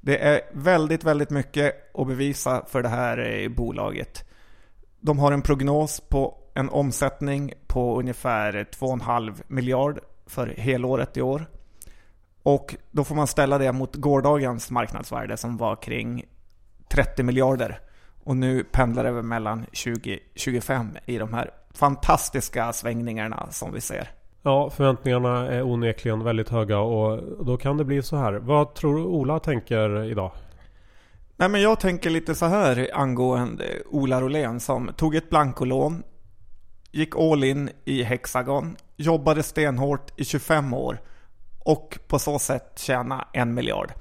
Det 0.00 0.18
är 0.18 0.40
väldigt, 0.52 1.04
väldigt 1.04 1.30
mycket 1.30 1.96
att 1.96 2.06
bevisa 2.06 2.64
för 2.68 2.82
det 2.82 2.88
här 2.88 3.42
eh, 3.42 3.48
bolaget. 3.48 4.28
De 5.00 5.18
har 5.18 5.32
en 5.32 5.42
prognos 5.42 6.00
på 6.00 6.34
en 6.54 6.68
omsättning 6.68 7.52
på 7.66 7.98
ungefär 7.98 8.52
2,5 8.52 9.42
miljard 9.46 10.00
för 10.28 10.46
helåret 10.46 11.16
i 11.16 11.22
år. 11.22 11.46
Och 12.42 12.76
då 12.90 13.04
får 13.04 13.14
man 13.14 13.26
ställa 13.26 13.58
det 13.58 13.72
mot 13.72 13.96
gårdagens 13.96 14.70
marknadsvärde 14.70 15.36
som 15.36 15.56
var 15.56 15.76
kring 15.76 16.24
30 16.88 17.22
miljarder. 17.22 17.80
Och 18.24 18.36
nu 18.36 18.64
pendlar 18.64 19.04
det 19.04 19.22
mellan 19.22 19.66
20-25 19.72 20.98
i 21.06 21.18
de 21.18 21.32
här 21.32 21.50
fantastiska 21.74 22.72
svängningarna 22.72 23.46
som 23.50 23.72
vi 23.72 23.80
ser. 23.80 24.10
Ja, 24.42 24.70
förväntningarna 24.70 25.48
är 25.48 25.62
onekligen 25.62 26.24
väldigt 26.24 26.48
höga 26.48 26.78
och 26.78 27.46
då 27.46 27.56
kan 27.56 27.76
det 27.76 27.84
bli 27.84 28.02
så 28.02 28.16
här. 28.16 28.32
Vad 28.32 28.74
tror 28.74 29.06
Ola 29.06 29.38
tänker 29.38 30.04
idag? 30.04 30.32
Nej 31.36 31.48
men 31.48 31.62
jag 31.62 31.80
tänker 31.80 32.10
lite 32.10 32.34
så 32.34 32.46
här 32.46 32.90
angående 32.94 33.64
Ola 33.90 34.20
Rolén 34.20 34.60
som 34.60 34.90
tog 34.96 35.14
ett 35.14 35.30
blankolån, 35.30 36.02
gick 36.90 37.16
all 37.16 37.44
in 37.44 37.70
i 37.84 38.02
Hexagon, 38.02 38.76
jobbade 38.98 39.42
stenhårt 39.42 40.20
i 40.20 40.24
25 40.24 40.74
år 40.74 41.00
och 41.58 41.98
på 42.08 42.18
så 42.18 42.38
sätt 42.38 42.72
tjäna 42.78 43.28
en 43.32 43.54
miljard. 43.54 43.92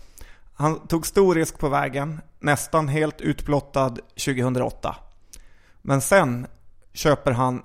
Han 0.53 0.87
tog 0.87 1.07
stor 1.07 1.35
risk 1.35 1.59
på 1.59 1.69
vägen, 1.69 2.21
nästan 2.39 2.87
helt 2.87 3.21
utblottad 3.21 3.95
2008. 4.25 4.95
Men 5.81 6.01
sen 6.01 6.47
köper 6.93 7.31
han 7.31 7.63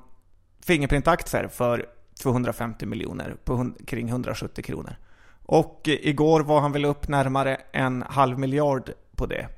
Fingerprint-aktier 0.66 1.48
för 1.48 1.86
250 2.22 2.86
miljoner 2.86 3.36
på 3.44 3.70
kring 3.86 4.08
170 4.08 4.64
kronor. 4.64 4.96
Och 5.46 5.80
igår 5.84 6.40
var 6.40 6.60
han 6.60 6.72
väl 6.72 6.84
upp 6.84 7.08
närmare 7.08 7.60
en 7.72 8.02
halv 8.02 8.38
miljard 8.38 8.90
på 9.16 9.26
det. 9.26 9.48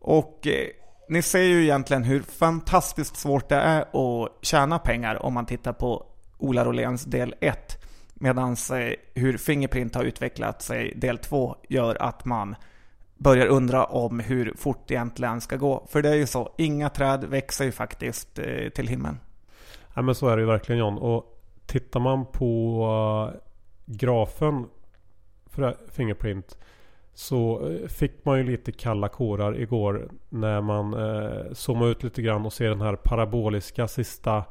Och 0.00 0.46
eh, 0.46 0.68
ni 1.08 1.22
ser 1.22 1.42
ju 1.42 1.62
egentligen 1.62 2.04
hur 2.04 2.22
fantastiskt 2.22 3.16
svårt 3.16 3.48
det 3.48 3.56
är 3.56 3.80
att 3.80 4.30
tjäna 4.42 4.78
pengar 4.78 5.22
om 5.22 5.34
man 5.34 5.46
tittar 5.46 5.72
på 5.72 6.06
Ola 6.38 6.64
Roléns 6.64 7.04
del 7.04 7.34
1. 7.40 7.78
Medan 8.14 8.56
eh, 8.72 8.94
hur 9.14 9.36
Fingerprint 9.36 9.94
har 9.94 10.04
utvecklat 10.04 10.62
sig 10.62 10.92
del 10.96 11.18
2 11.18 11.56
gör 11.68 12.02
att 12.02 12.24
man 12.24 12.56
börjar 13.16 13.46
undra 13.46 13.84
om 13.84 14.20
hur 14.20 14.54
fort 14.56 14.84
det 14.86 14.94
egentligen 14.94 15.40
ska 15.40 15.56
gå. 15.56 15.86
För 15.88 16.02
det 16.02 16.08
är 16.08 16.14
ju 16.14 16.26
så, 16.26 16.54
inga 16.58 16.90
träd 16.90 17.24
växer 17.24 17.64
ju 17.64 17.72
faktiskt 17.72 18.38
eh, 18.38 18.68
till 18.68 18.88
himlen. 18.88 19.18
Ja 19.94 20.02
men 20.02 20.14
så 20.14 20.28
är 20.28 20.36
det 20.36 20.40
ju 20.40 20.46
verkligen 20.46 20.78
John. 20.78 20.98
Och 20.98 21.42
tittar 21.66 22.00
man 22.00 22.26
på 22.26 23.32
eh, 23.34 23.40
grafen 23.86 24.66
för 25.46 25.76
Fingerprint 25.92 26.58
så 27.14 27.70
fick 27.88 28.24
man 28.24 28.38
ju 28.38 28.44
lite 28.44 28.72
kalla 28.72 29.08
kårar 29.08 29.60
igår 29.60 30.10
när 30.28 30.60
man 30.60 30.94
eh, 30.94 31.52
zoomade 31.52 31.90
ut 31.90 32.02
lite 32.02 32.22
grann 32.22 32.46
och 32.46 32.52
ser 32.52 32.68
den 32.68 32.80
här 32.80 32.96
paraboliska 32.96 33.88
sista 33.88 34.44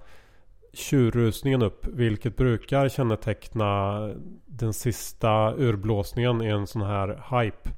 tjurrusningen 0.73 1.61
upp. 1.61 1.87
Vilket 1.87 2.37
brukar 2.37 2.89
känneteckna 2.89 3.99
den 4.45 4.73
sista 4.73 5.53
urblåsningen 5.57 6.41
i 6.41 6.47
en 6.47 6.67
sån 6.67 6.81
här 6.81 7.07
hype. 7.31 7.69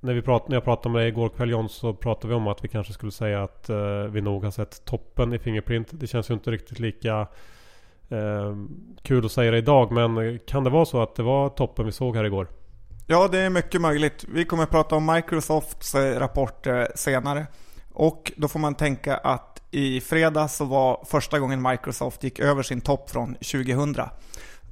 När, 0.00 0.14
vi 0.14 0.22
prat, 0.22 0.48
när 0.48 0.56
jag 0.56 0.64
pratade 0.64 0.92
med 0.92 1.02
dig 1.02 1.08
igår 1.08 1.28
kväll 1.28 1.50
John 1.50 1.68
så 1.68 1.94
pratade 1.94 2.28
vi 2.28 2.34
om 2.34 2.48
att 2.48 2.64
vi 2.64 2.68
kanske 2.68 2.92
skulle 2.92 3.12
säga 3.12 3.42
att 3.42 3.68
eh, 3.68 4.04
vi 4.04 4.20
nog 4.20 4.44
har 4.44 4.50
sett 4.50 4.84
toppen 4.84 5.32
i 5.32 5.38
Fingerprint. 5.38 5.88
Det 5.90 6.06
känns 6.06 6.30
ju 6.30 6.34
inte 6.34 6.50
riktigt 6.50 6.78
lika 6.78 7.26
eh, 8.08 8.56
kul 9.02 9.24
att 9.24 9.32
säga 9.32 9.50
det 9.50 9.58
idag 9.58 9.92
men 9.92 10.38
kan 10.38 10.64
det 10.64 10.70
vara 10.70 10.84
så 10.84 11.02
att 11.02 11.14
det 11.14 11.22
var 11.22 11.48
toppen 11.48 11.86
vi 11.86 11.92
såg 11.92 12.16
här 12.16 12.24
igår? 12.24 12.48
Ja, 13.06 13.28
det 13.32 13.38
är 13.38 13.50
mycket 13.50 13.80
möjligt. 13.80 14.24
Vi 14.28 14.44
kommer 14.44 14.62
att 14.62 14.70
prata 14.70 14.96
om 14.96 15.06
Microsofts 15.06 15.94
eh, 15.94 16.18
rapport 16.18 16.66
eh, 16.66 16.84
senare. 16.94 17.46
Och 17.92 18.32
då 18.36 18.48
får 18.48 18.58
man 18.58 18.74
tänka 18.74 19.16
att 19.16 19.62
i 19.70 20.00
fredags 20.00 20.56
så 20.56 20.64
var 20.64 21.04
första 21.06 21.38
gången 21.38 21.62
Microsoft 21.62 22.24
gick 22.24 22.38
över 22.38 22.62
sin 22.62 22.80
topp 22.80 23.10
från 23.10 23.34
2000. 23.34 23.96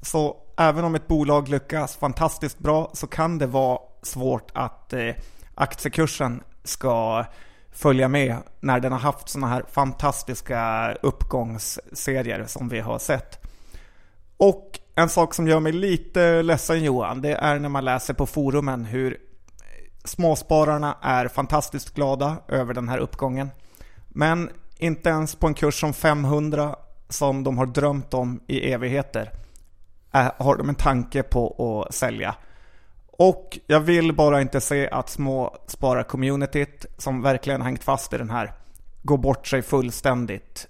Så 0.02 0.36
även 0.56 0.84
om 0.84 0.94
ett 0.94 1.08
bolag 1.08 1.48
lyckas 1.48 1.96
fantastiskt 1.96 2.58
bra 2.58 2.90
så 2.94 3.06
kan 3.06 3.38
det 3.38 3.46
vara 3.46 3.78
svårt 4.02 4.50
att 4.54 4.92
eh, 4.92 5.10
aktiekursen 5.54 6.42
ska 6.64 7.24
följa 7.72 8.08
med 8.08 8.36
när 8.60 8.80
den 8.80 8.92
har 8.92 8.98
haft 8.98 9.28
sådana 9.28 9.46
här 9.46 9.64
fantastiska 9.72 10.92
uppgångsserier 11.02 12.44
som 12.46 12.68
vi 12.68 12.80
har 12.80 12.98
sett. 12.98 13.46
Och 14.36 14.78
en 14.94 15.08
sak 15.08 15.34
som 15.34 15.48
gör 15.48 15.60
mig 15.60 15.72
lite 15.72 16.42
ledsen 16.42 16.84
Johan, 16.84 17.22
det 17.22 17.34
är 17.34 17.58
när 17.58 17.68
man 17.68 17.84
läser 17.84 18.14
på 18.14 18.26
forumen 18.26 18.84
hur 18.84 19.29
småspararna 20.04 20.96
är 21.02 21.28
fantastiskt 21.28 21.94
glada 21.94 22.36
över 22.48 22.74
den 22.74 22.88
här 22.88 22.98
uppgången. 22.98 23.50
Men 24.08 24.50
inte 24.78 25.08
ens 25.08 25.34
på 25.34 25.46
en 25.46 25.54
kurs 25.54 25.80
som 25.80 25.92
500 25.92 26.76
som 27.08 27.44
de 27.44 27.58
har 27.58 27.66
drömt 27.66 28.14
om 28.14 28.40
i 28.46 28.72
evigheter 28.72 29.32
har 30.12 30.56
de 30.56 30.68
en 30.68 30.74
tanke 30.74 31.22
på 31.22 31.84
att 31.86 31.94
sälja. 31.94 32.34
Och 33.06 33.58
jag 33.66 33.80
vill 33.80 34.14
bara 34.14 34.40
inte 34.40 34.60
se 34.60 34.88
att 34.90 35.08
småsparar-communityt 35.08 36.86
som 36.98 37.22
verkligen 37.22 37.62
hängt 37.62 37.84
fast 37.84 38.12
i 38.12 38.18
den 38.18 38.30
här 38.30 38.52
går 39.02 39.18
bort 39.18 39.46
sig 39.46 39.62
fullständigt 39.62 40.68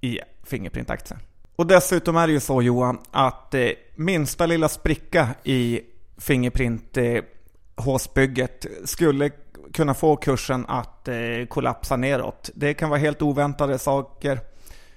i 0.00 0.20
Fingerprint-aktien. 0.42 1.20
Och 1.56 1.66
dessutom 1.66 2.16
är 2.16 2.26
det 2.26 2.32
ju 2.32 2.40
så 2.40 2.62
Johan 2.62 2.98
att 3.10 3.54
eh, 3.54 3.68
minsta 3.96 4.46
lilla 4.46 4.68
spricka 4.68 5.28
i 5.44 5.80
Fingerprint 6.18 6.96
eh, 6.96 7.22
håsbygget 7.78 8.66
skulle 8.84 9.30
kunna 9.72 9.94
få 9.94 10.16
kursen 10.16 10.64
att 10.68 11.08
eh, 11.08 11.46
kollapsa 11.48 11.96
neråt. 11.96 12.50
Det 12.54 12.74
kan 12.74 12.90
vara 12.90 13.00
helt 13.00 13.22
oväntade 13.22 13.78
saker. 13.78 14.40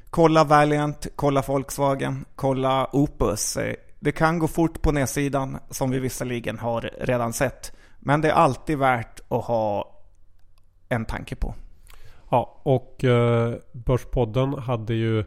Kolla 0.09 0.43
Valiant, 0.43 1.07
kolla 1.15 1.43
Volkswagen, 1.47 2.25
kolla 2.35 2.89
Opus. 2.93 3.57
Eh, 3.57 3.75
det 3.99 4.11
kan 4.11 4.39
gå 4.39 4.47
fort 4.47 4.81
på 4.81 4.91
nedsidan 4.91 5.57
som 5.69 5.91
vi 5.91 5.99
visserligen 5.99 6.59
har 6.59 6.91
redan 6.99 7.33
sett. 7.33 7.73
Men 7.99 8.21
det 8.21 8.29
är 8.29 8.33
alltid 8.33 8.77
värt 8.77 9.19
att 9.27 9.45
ha 9.45 9.97
en 10.89 11.05
tanke 11.05 11.35
på. 11.35 11.55
Ja, 12.29 12.61
och 12.63 13.03
eh, 13.03 13.53
Börspodden 13.71 14.53
hade 14.53 14.93
ju 14.93 15.25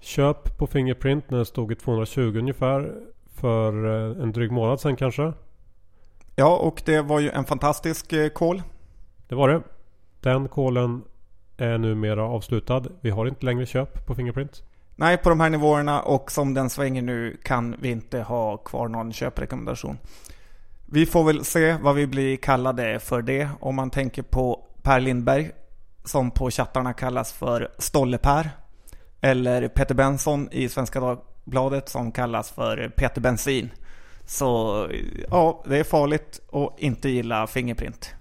köp 0.00 0.58
på 0.58 0.66
Fingerprint 0.66 1.30
när 1.30 1.38
det 1.38 1.44
stod 1.44 1.72
i 1.72 1.74
220 1.74 2.20
ungefär. 2.38 2.92
För 3.34 3.86
eh, 3.86 4.22
en 4.22 4.32
dryg 4.32 4.52
månad 4.52 4.80
sedan 4.80 4.96
kanske. 4.96 5.32
Ja, 6.36 6.56
och 6.56 6.82
det 6.84 7.00
var 7.00 7.20
ju 7.20 7.30
en 7.30 7.44
fantastisk 7.44 8.12
eh, 8.12 8.28
call. 8.28 8.62
Det 9.28 9.34
var 9.34 9.48
det. 9.48 9.62
Den 10.20 10.48
callen 10.48 11.02
är 11.56 11.78
numera 11.78 12.24
avslutad. 12.24 12.82
Vi 13.00 13.10
har 13.10 13.26
inte 13.26 13.46
längre 13.46 13.66
köp 13.66 14.06
på 14.06 14.14
Fingerprint. 14.14 14.62
Nej, 14.96 15.16
på 15.16 15.28
de 15.28 15.40
här 15.40 15.50
nivåerna 15.50 16.02
och 16.02 16.32
som 16.32 16.54
den 16.54 16.70
svänger 16.70 17.02
nu 17.02 17.36
kan 17.44 17.76
vi 17.80 17.90
inte 17.90 18.20
ha 18.20 18.56
kvar 18.56 18.88
någon 18.88 19.12
köprekommendation. 19.12 19.98
Vi 20.86 21.06
får 21.06 21.24
väl 21.24 21.44
se 21.44 21.76
vad 21.82 21.94
vi 21.94 22.06
blir 22.06 22.36
kallade 22.36 22.98
för 22.98 23.22
det. 23.22 23.48
Om 23.60 23.76
man 23.76 23.90
tänker 23.90 24.22
på 24.22 24.66
Per 24.82 25.00
Lindberg 25.00 25.50
som 26.04 26.30
på 26.30 26.50
chattarna 26.50 26.92
kallas 26.92 27.32
för 27.32 27.68
Stolle-Per. 27.78 28.50
Eller 29.20 29.68
Peter 29.68 29.94
Benson 29.94 30.48
i 30.52 30.68
Svenska 30.68 31.00
Dagbladet 31.00 31.88
som 31.88 32.12
kallas 32.12 32.50
för 32.50 32.92
Peter 32.96 33.20
Bensin. 33.20 33.70
Så 34.32 34.88
ja, 35.30 35.62
det 35.66 35.78
är 35.78 35.84
farligt 35.84 36.40
att 36.52 36.74
inte 36.78 37.08
gilla 37.08 37.46
Fingerprint. 37.46 38.14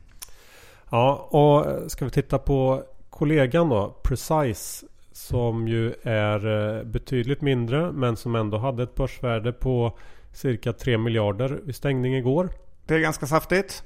Ja, 0.90 1.16
och 1.16 1.92
ska 1.92 2.06
vi 2.06 2.12
titta 2.12 2.40
på 2.40 2.84
kollegan 3.10 3.70
då, 3.70 3.96
Precise. 4.04 4.86
Som 5.12 5.68
ju 5.68 5.94
är 6.04 6.78
eh, 6.78 6.84
betydligt 6.84 7.42
mindre 7.42 7.92
men 7.92 8.18
som 8.18 8.36
ändå 8.36 8.58
hade 8.58 8.84
ett 8.84 8.96
börsvärde 8.96 9.54
på 9.54 9.98
cirka 10.34 10.74
3 10.74 10.98
miljarder 10.98 11.60
vid 11.64 11.76
stängning 11.76 12.16
igår. 12.16 12.50
Det 12.86 12.96
är 12.96 13.00
ganska 13.00 13.26
saftigt. 13.26 13.84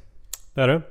Det 0.53 0.62
är 0.62 0.67
det. 0.67 0.82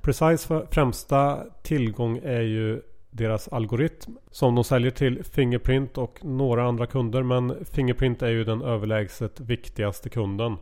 Precise 0.00 0.66
främsta 0.70 1.44
tillgång 1.62 2.20
är 2.24 2.40
ju 2.40 2.82
deras 3.18 3.48
algoritm 3.48 4.16
som 4.30 4.54
de 4.54 4.64
säljer 4.64 4.90
till 4.90 5.24
Fingerprint 5.24 5.98
och 5.98 6.24
några 6.24 6.64
andra 6.64 6.86
kunder. 6.86 7.22
Men 7.22 7.64
Fingerprint 7.64 8.22
är 8.22 8.28
ju 8.28 8.44
den 8.44 8.62
överlägset 8.62 9.40
viktigaste 9.40 10.08
kunden. 10.08 10.56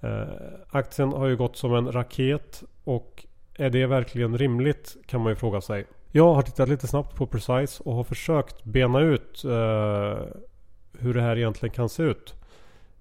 Eh, 0.00 0.22
aktien 0.68 1.12
har 1.12 1.26
ju 1.26 1.36
gått 1.36 1.56
som 1.56 1.74
en 1.74 1.92
raket 1.92 2.62
och 2.84 3.26
är 3.54 3.70
det 3.70 3.86
verkligen 3.86 4.38
rimligt 4.38 4.96
kan 5.06 5.20
man 5.20 5.32
ju 5.32 5.36
fråga 5.36 5.60
sig. 5.60 5.86
Jag 6.10 6.34
har 6.34 6.42
tittat 6.42 6.68
lite 6.68 6.86
snabbt 6.86 7.16
på 7.16 7.26
Precise 7.26 7.82
och 7.82 7.94
har 7.94 8.04
försökt 8.04 8.64
bena 8.64 9.00
ut 9.00 9.44
eh, 9.44 10.18
hur 10.98 11.14
det 11.14 11.22
här 11.22 11.36
egentligen 11.36 11.74
kan 11.74 11.88
se 11.88 12.02
ut. 12.02 12.34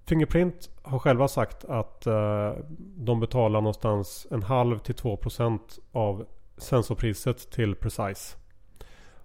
Fingerprint 0.05 0.69
har 0.81 1.00
själva 1.00 1.27
sagt 1.27 1.65
att 1.65 2.07
eh, 2.07 2.51
de 2.77 3.19
betalar 3.19 3.61
någonstans 3.61 4.27
en 4.31 4.43
halv 4.43 4.79
till 4.79 4.95
2 4.95 5.17
procent 5.17 5.79
av 5.91 6.25
sensorpriset 6.57 7.51
till 7.51 7.75
Precise. 7.75 8.38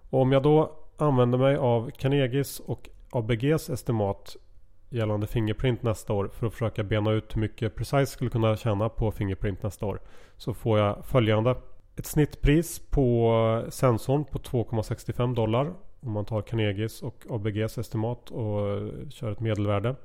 Och 0.09 0.21
om 0.21 0.31
jag 0.31 0.43
då 0.43 0.71
använder 0.97 1.37
mig 1.37 1.55
av 1.55 1.91
Carnegies 1.91 2.59
och 2.59 2.89
ABGs 3.11 3.69
estimat 3.69 4.35
gällande 4.89 5.27
Fingerprint 5.27 5.83
nästa 5.83 6.13
år 6.13 6.29
för 6.33 6.47
att 6.47 6.53
försöka 6.53 6.83
bena 6.83 7.11
ut 7.11 7.35
hur 7.35 7.41
mycket 7.41 7.75
Precise 7.75 8.05
skulle 8.05 8.29
kunna 8.29 8.55
tjäna 8.55 8.89
på 8.89 9.11
Fingerprint 9.11 9.63
nästa 9.63 9.85
år. 9.85 9.99
Så 10.37 10.53
får 10.53 10.79
jag 10.79 11.05
följande. 11.05 11.55
Ett 11.95 12.05
snittpris 12.05 12.79
på 12.89 13.63
sensorn 13.69 14.25
på 14.25 14.39
2,65 14.39 15.35
dollar 15.35 15.73
om 15.99 16.11
man 16.11 16.25
tar 16.25 16.41
Carnegies 16.41 17.01
och 17.01 17.25
ABGs 17.29 17.77
estimat 17.77 18.31
och 18.31 18.91
kör 19.09 19.31
ett 19.31 19.39
medelvärde. 19.39 19.95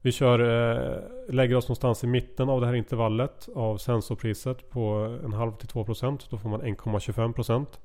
Vi 0.00 0.12
kör, 0.12 0.38
eh, 0.40 1.34
lägger 1.34 1.56
oss 1.56 1.64
någonstans 1.64 2.04
i 2.04 2.06
mitten 2.06 2.48
av 2.48 2.60
det 2.60 2.66
här 2.66 2.74
intervallet 2.74 3.48
av 3.54 3.76
sensorpriset 3.76 4.70
på 4.70 5.18
en 5.24 5.32
halv 5.32 5.52
till 5.52 5.68
2%. 5.68 6.26
Då 6.30 6.38
får 6.38 6.48
man 6.48 6.62
1,25%. 6.62 7.80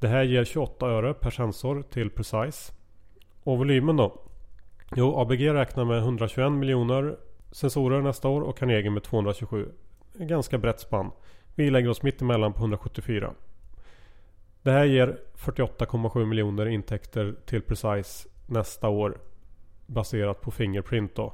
Det 0.00 0.08
här 0.08 0.22
ger 0.22 0.44
28 0.44 0.86
öre 0.86 1.14
per 1.14 1.30
sensor 1.30 1.82
till 1.90 2.10
Precise. 2.10 2.72
Och 3.42 3.58
volymen 3.58 3.96
då? 3.96 4.22
Jo, 4.96 5.20
ABG 5.20 5.54
räknar 5.54 5.84
med 5.84 5.98
121 5.98 6.52
miljoner 6.52 7.16
sensorer 7.50 8.00
nästa 8.00 8.28
år 8.28 8.40
och 8.40 8.58
Carnegie 8.58 8.90
med 8.90 9.02
227. 9.02 9.68
En 10.18 10.26
ganska 10.26 10.58
brett 10.58 10.80
spann. 10.80 11.10
Vi 11.54 11.70
lägger 11.70 11.88
oss 11.88 12.02
mitt 12.02 12.22
emellan 12.22 12.52
på 12.52 12.58
174. 12.58 13.32
Det 14.62 14.70
här 14.70 14.84
ger 14.84 15.18
48,7 15.36 16.24
miljoner 16.24 16.66
intäkter 16.66 17.34
till 17.46 17.62
Precise 17.62 18.28
nästa 18.46 18.88
år. 18.88 19.18
Baserat 19.86 20.40
på 20.40 20.50
Fingerprint 20.50 21.14
då. 21.14 21.32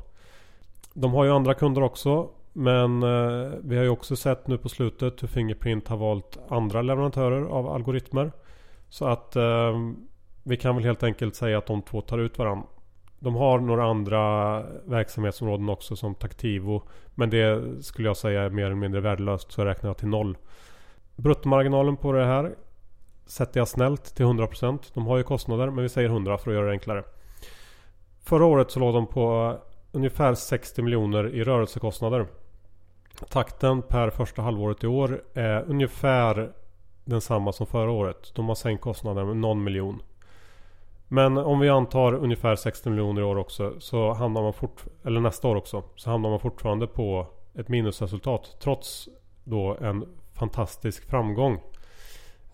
De 0.95 1.13
har 1.13 1.25
ju 1.25 1.31
andra 1.31 1.55
kunder 1.55 1.83
också. 1.83 2.29
Men 2.53 3.03
eh, 3.03 3.53
vi 3.63 3.77
har 3.77 3.85
ju 3.85 3.91
också 3.91 4.17
sett 4.17 4.47
nu 4.47 4.59
på 4.59 4.69
slutet 4.69 5.23
hur 5.23 5.29
Fingerprint 5.29 5.89
har 5.89 5.97
valt 5.97 6.39
andra 6.49 6.83
leverantörer 6.83 7.45
av 7.47 7.69
algoritmer. 7.69 8.33
Så 8.88 9.07
att 9.07 9.37
eh, 9.37 9.73
vi 10.43 10.57
kan 10.57 10.75
väl 10.76 10.85
helt 10.85 11.02
enkelt 11.02 11.35
säga 11.35 11.59
att 11.59 11.66
de 11.66 11.83
två 11.83 12.00
tar 12.00 12.19
ut 12.19 12.38
varandra. 12.38 12.66
De 13.19 13.35
har 13.35 13.59
några 13.59 13.85
andra 13.85 14.62
verksamhetsområden 14.85 15.69
också 15.69 15.97
som 15.97 16.14
Taktivo. 16.14 16.83
Men 17.14 17.31
det 17.31 17.62
skulle 17.85 18.09
jag 18.09 18.16
säga 18.16 18.43
är 18.43 18.50
mer 18.50 18.64
eller 18.64 18.75
mindre 18.75 19.00
värdelöst 19.00 19.52
så 19.52 19.61
jag 19.61 19.66
räknar 19.66 19.90
jag 19.90 19.97
till 19.97 20.09
noll. 20.09 20.37
Bruttomarginalen 21.16 21.97
på 21.97 22.12
det 22.12 22.25
här 22.25 22.55
sätter 23.26 23.61
jag 23.61 23.69
snällt 23.69 24.05
till 24.14 24.26
100%. 24.26 24.78
De 24.95 25.07
har 25.07 25.16
ju 25.16 25.23
kostnader 25.23 25.71
men 25.71 25.83
vi 25.83 25.88
säger 25.88 26.09
100 26.09 26.38
för 26.38 26.50
att 26.50 26.55
göra 26.55 26.66
det 26.66 26.73
enklare. 26.73 27.05
Förra 28.25 28.45
året 28.45 28.71
så 28.71 28.81
låg 28.81 28.95
de 28.95 29.07
på 29.07 29.57
ungefär 29.93 30.35
60 30.35 30.83
miljoner 30.83 31.35
i 31.35 31.45
rörelsekostnader. 31.45 32.26
Takten 33.31 33.83
per 33.83 34.11
första 34.11 34.43
halvåret 34.43 34.85
i 34.85 34.87
år 34.87 35.23
är 35.35 35.62
ungefär 35.62 36.52
densamma 37.07 37.53
som 37.53 37.67
förra 37.67 37.91
året. 37.91 38.35
De 38.35 38.49
har 38.49 38.55
sänkt 38.55 38.81
kostnaden 38.81 39.27
med 39.27 39.37
någon 39.37 39.65
miljon. 39.65 40.03
Men 41.09 41.39
om 41.39 41.61
vi 41.61 41.69
antar 41.69 42.15
ungefär 42.15 42.57
60 42.57 42.91
miljoner 42.91 43.21
i 43.21 43.25
år 43.25 43.39
också 43.39 43.81
så 43.81 44.13
hamnar 44.13 44.43
man 44.43 44.53
fort, 44.53 44.85
eller 45.05 45.21
nästa 45.21 45.49
år 45.49 45.57
också, 45.57 45.83
så 45.97 46.11
hamnar 46.11 46.31
man 46.31 46.41
fortfarande 46.41 46.87
på 46.87 47.27
ett 47.55 47.69
minusresultat 47.69 48.57
trots 48.61 49.09
då 49.45 49.77
en 49.81 50.05
fantastisk 50.33 51.11
framgång. 51.11 51.61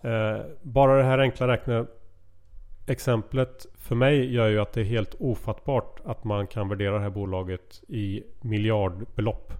Eh, 0.01 0.37
bara 0.61 0.97
det 0.97 1.03
här 1.03 1.19
enkla 1.19 1.47
räkneexemplet 1.47 3.65
för 3.75 3.95
mig 3.95 4.33
gör 4.33 4.47
ju 4.47 4.59
att 4.59 4.73
det 4.73 4.81
är 4.81 4.85
helt 4.85 5.15
ofattbart 5.19 5.99
att 6.05 6.23
man 6.23 6.47
kan 6.47 6.69
värdera 6.69 6.95
det 6.95 7.03
här 7.03 7.09
bolaget 7.09 7.83
i 7.87 8.23
miljardbelopp. 8.41 9.53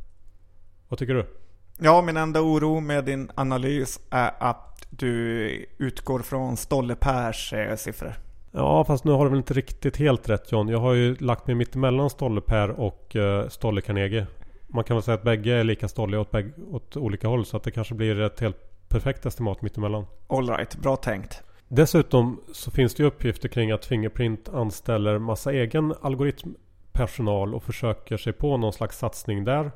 Vad 0.88 1.00
tycker 1.00 1.14
du? 1.14 1.43
Ja, 1.78 2.02
min 2.02 2.18
enda 2.18 2.42
oro 2.42 2.80
med 2.80 3.06
din 3.06 3.32
analys 3.36 4.00
är 4.10 4.32
att 4.40 4.88
du 4.90 5.66
utgår 5.78 6.20
från 6.20 6.58
Stolle 6.58 6.96
Pers 6.96 7.54
eh, 7.54 7.76
siffror. 7.76 8.14
Ja, 8.52 8.84
fast 8.84 9.04
nu 9.04 9.12
har 9.12 9.24
du 9.24 9.30
väl 9.30 9.38
inte 9.38 9.54
riktigt 9.54 9.98
helt 9.98 10.30
rätt 10.30 10.52
John. 10.52 10.68
Jag 10.68 10.80
har 10.80 10.94
ju 10.94 11.16
lagt 11.16 11.48
mig 11.48 11.56
mitt 11.56 11.76
emellan 11.76 12.10
Stolle 12.10 12.42
Per 12.42 12.70
och 12.70 13.16
uh, 13.16 13.48
Stolle 13.48 13.82
Carnegie. 13.82 14.28
Man 14.68 14.84
kan 14.84 14.96
väl 14.96 15.04
säga 15.04 15.16
att 15.16 15.24
bägge 15.24 15.54
är 15.54 15.64
lika 15.64 15.88
stolliga 15.88 16.22
åt, 16.22 16.36
åt 16.72 16.98
olika 16.98 17.28
håll. 17.28 17.46
Så 17.46 17.58
att 17.58 17.64
det 17.64 17.72
kanske 17.72 17.96
blir 17.96 18.20
ett 18.20 18.40
helt 18.40 18.88
perfekt 18.88 19.26
estimat 19.26 19.62
mittemellan. 19.62 20.06
Alright, 20.28 20.76
bra 20.76 20.96
tänkt. 20.96 21.44
Dessutom 21.68 22.42
så 22.54 22.72
finns 22.72 22.96
det 22.96 23.04
ju 23.04 23.08
uppgifter 23.08 23.50
kring 23.50 23.72
att 23.72 23.86
Fingerprint 23.86 24.50
anställer 24.50 25.20
massa 25.20 25.54
egen 25.54 25.94
algoritmpersonal 26.02 27.56
och 27.56 27.64
försöker 27.64 28.18
sig 28.18 28.34
på 28.34 28.58
någon 28.58 28.74
slags 28.74 28.98
satsning 28.98 29.44
där. 29.44 29.72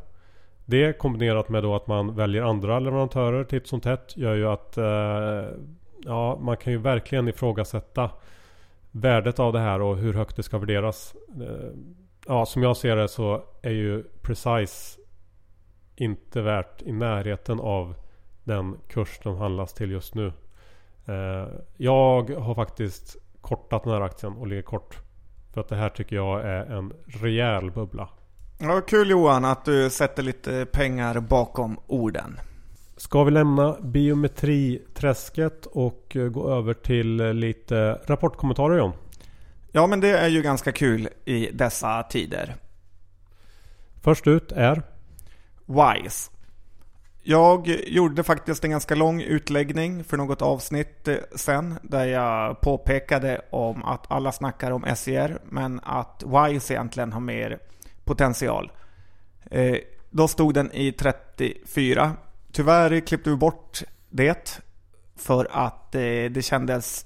Det 0.69 0.93
kombinerat 0.93 1.49
med 1.49 1.63
då 1.63 1.75
att 1.75 1.87
man 1.87 2.15
väljer 2.15 2.43
andra 2.43 2.79
leverantörer 2.79 3.43
titt 3.43 3.67
som 3.67 3.81
tätt 3.81 4.17
gör 4.17 4.35
ju 4.35 4.47
att 4.47 4.77
eh, 4.77 5.45
ja, 6.05 6.37
man 6.41 6.57
kan 6.57 6.73
ju 6.73 6.79
verkligen 6.79 7.27
ifrågasätta 7.27 8.11
värdet 8.91 9.39
av 9.39 9.53
det 9.53 9.59
här 9.59 9.81
och 9.81 9.97
hur 9.97 10.13
högt 10.13 10.35
det 10.35 10.43
ska 10.43 10.57
värderas. 10.57 11.15
Eh, 11.41 11.69
ja, 12.27 12.45
som 12.45 12.63
jag 12.63 12.77
ser 12.77 12.95
det 12.95 13.07
så 13.07 13.43
är 13.61 13.71
ju 13.71 14.03
Precise 14.21 14.99
inte 15.95 16.41
värt 16.41 16.81
i 16.81 16.91
närheten 16.91 17.59
av 17.59 17.95
den 18.43 18.75
kurs 18.87 19.19
de 19.23 19.37
handlas 19.37 19.73
till 19.73 19.91
just 19.91 20.15
nu. 20.15 20.27
Eh, 21.05 21.47
jag 21.77 22.29
har 22.29 22.55
faktiskt 22.55 23.17
kortat 23.41 23.83
den 23.83 23.93
här 23.93 24.01
aktien 24.01 24.33
och 24.33 24.47
ligger 24.47 24.61
kort. 24.61 24.97
För 25.53 25.61
att 25.61 25.67
det 25.67 25.75
här 25.75 25.89
tycker 25.89 26.15
jag 26.15 26.41
är 26.41 26.65
en 26.65 26.93
rejäl 27.05 27.71
bubbla. 27.71 28.09
Ja, 28.59 28.81
kul 28.81 29.09
Johan 29.09 29.45
att 29.45 29.65
du 29.65 29.89
sätter 29.89 30.23
lite 30.23 30.65
pengar 30.65 31.19
bakom 31.19 31.79
orden. 31.87 32.39
Ska 32.95 33.23
vi 33.23 33.31
lämna 33.31 33.77
biometriträsket 33.81 35.65
och 35.65 36.17
gå 36.31 36.49
över 36.49 36.73
till 36.73 37.17
lite 37.17 37.99
rapportkommentarer 38.05 38.77
John? 38.77 38.91
Ja, 39.71 39.87
men 39.87 39.99
det 39.99 40.17
är 40.17 40.27
ju 40.27 40.41
ganska 40.41 40.71
kul 40.71 41.09
i 41.25 41.49
dessa 41.53 42.03
tider. 42.03 42.55
Först 44.03 44.27
ut 44.27 44.51
är? 44.51 44.83
Wise. 45.65 46.31
Jag 47.23 47.67
gjorde 47.87 48.23
faktiskt 48.23 48.63
en 48.63 48.71
ganska 48.71 48.95
lång 48.95 49.21
utläggning 49.21 50.03
för 50.03 50.17
något 50.17 50.41
avsnitt 50.41 51.07
eh, 51.07 51.15
sen 51.35 51.79
där 51.81 52.05
jag 52.05 52.61
påpekade 52.61 53.41
om 53.49 53.83
att 53.83 54.11
alla 54.11 54.31
snackar 54.31 54.71
om 54.71 54.85
SER 54.95 55.41
men 55.49 55.79
att 55.83 56.23
Wise 56.25 56.73
egentligen 56.73 57.13
har 57.13 57.21
mer 57.21 57.59
potential. 58.07 58.71
Eh, 59.51 59.75
då 60.09 60.27
stod 60.27 60.53
den 60.53 60.71
i 60.71 60.91
34 60.91 62.15
Tyvärr 62.57 62.99
klippte 62.99 63.29
vi 63.29 63.35
bort 63.35 63.83
det 64.09 64.61
för 65.15 65.47
att 65.51 65.95
eh, 65.95 66.01
det 66.31 66.45
kändes... 66.45 67.05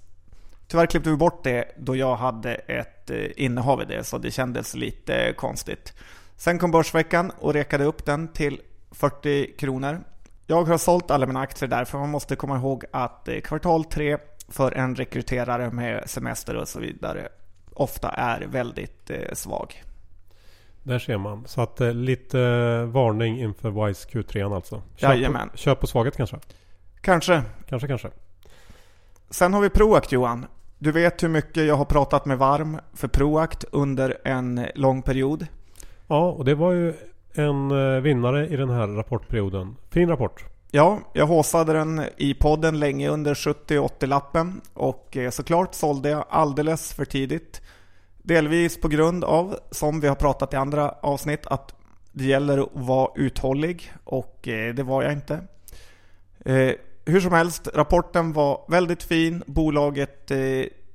Tyvärr 0.67 0.85
klippte 0.85 1.09
vi 1.09 1.15
bort 1.15 1.43
det 1.43 1.71
då 1.77 1.95
jag 1.95 2.15
hade 2.15 2.53
ett 2.53 3.09
eh, 3.09 3.17
innehav 3.35 3.81
i 3.81 3.85
det 3.85 4.03
så 4.03 4.17
det 4.17 4.31
kändes 4.31 4.75
lite 4.75 5.33
konstigt. 5.37 5.93
Sen 6.35 6.59
kom 6.59 6.71
Börsveckan 6.71 7.31
och 7.39 7.53
rekade 7.53 7.83
upp 7.83 8.05
den 8.05 8.27
till 8.27 8.61
40 8.91 9.57
kronor. 9.57 10.03
Jag 10.47 10.63
har 10.63 10.77
sålt 10.77 11.11
alla 11.11 11.25
mina 11.25 11.39
aktier 11.39 11.69
där 11.69 11.85
för 11.85 11.97
man 11.97 12.09
måste 12.09 12.35
komma 12.35 12.57
ihåg 12.57 12.85
att 12.91 13.27
eh, 13.27 13.39
kvartal 13.39 13.85
3 13.85 14.17
för 14.47 14.71
en 14.71 14.95
rekryterare 14.95 15.71
med 15.71 16.09
semester 16.09 16.55
och 16.55 16.67
så 16.67 16.79
vidare 16.79 17.27
ofta 17.73 18.09
är 18.09 18.41
väldigt 18.41 19.09
eh, 19.09 19.33
svag. 19.33 19.83
Där 20.83 20.99
ser 20.99 21.17
man. 21.17 21.43
Så 21.47 21.61
att 21.61 21.81
eh, 21.81 21.93
lite 21.93 22.37
varning 22.85 23.39
inför 23.41 23.87
Wise 23.87 24.07
Q3 24.09 24.55
alltså. 24.55 24.81
Köp, 24.95 25.09
Jajamän. 25.09 25.49
köp 25.55 25.79
på 25.79 25.87
svaghet 25.87 26.17
kanske? 26.17 26.37
Kanske. 27.01 27.43
Kanske, 27.69 27.87
kanske. 27.87 28.09
Sen 29.29 29.53
har 29.53 29.61
vi 29.61 29.69
Proact 29.69 30.11
Johan. 30.11 30.45
Du 30.77 30.91
vet 30.91 31.23
hur 31.23 31.29
mycket 31.29 31.65
jag 31.65 31.75
har 31.75 31.85
pratat 31.85 32.25
med 32.25 32.37
Varm 32.37 32.79
för 32.93 33.07
Proact 33.07 33.65
under 33.71 34.17
en 34.23 34.65
lång 34.75 35.01
period. 35.01 35.47
Ja, 36.07 36.31
och 36.31 36.45
det 36.45 36.55
var 36.55 36.71
ju 36.71 36.93
en 37.33 37.71
eh, 37.71 38.01
vinnare 38.01 38.47
i 38.47 38.55
den 38.55 38.69
här 38.69 38.87
rapportperioden. 38.87 39.75
Fin 39.89 40.09
rapport. 40.09 40.45
Ja, 40.71 40.99
jag 41.13 41.27
håsade 41.27 41.73
den 41.73 42.01
i 42.17 42.33
podden 42.33 42.79
länge 42.79 43.09
under 43.09 43.33
70-80-lappen 43.33 44.61
och 44.73 45.17
eh, 45.17 45.29
såklart 45.29 45.73
sålde 45.75 46.09
jag 46.09 46.25
alldeles 46.29 46.93
för 46.93 47.05
tidigt. 47.05 47.61
Delvis 48.23 48.81
på 48.81 48.87
grund 48.87 49.23
av, 49.23 49.59
som 49.71 49.99
vi 49.99 50.07
har 50.07 50.15
pratat 50.15 50.53
i 50.53 50.55
andra 50.55 50.89
avsnitt, 51.01 51.47
att 51.47 51.75
det 52.11 52.25
gäller 52.25 52.57
att 52.57 52.69
vara 52.73 53.11
uthållig 53.15 53.93
och 54.03 54.47
eh, 54.47 54.73
det 54.73 54.83
var 54.83 55.03
jag 55.03 55.11
inte. 55.11 55.39
Eh, 56.45 56.71
hur 57.05 57.19
som 57.19 57.33
helst, 57.33 57.67
rapporten 57.73 58.33
var 58.33 58.65
väldigt 58.67 59.03
fin. 59.03 59.43
Bolaget 59.47 60.31
eh, 60.31 60.39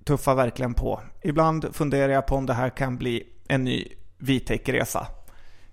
tuffar 0.04 0.34
verkligen 0.34 0.74
på. 0.74 1.00
Ibland 1.22 1.66
funderar 1.72 2.12
jag 2.12 2.26
på 2.26 2.34
om 2.36 2.46
det 2.46 2.54
här 2.54 2.70
kan 2.70 2.96
bli 2.96 3.22
en 3.48 3.64
ny 3.64 3.88
Vitec-resa. 4.18 5.06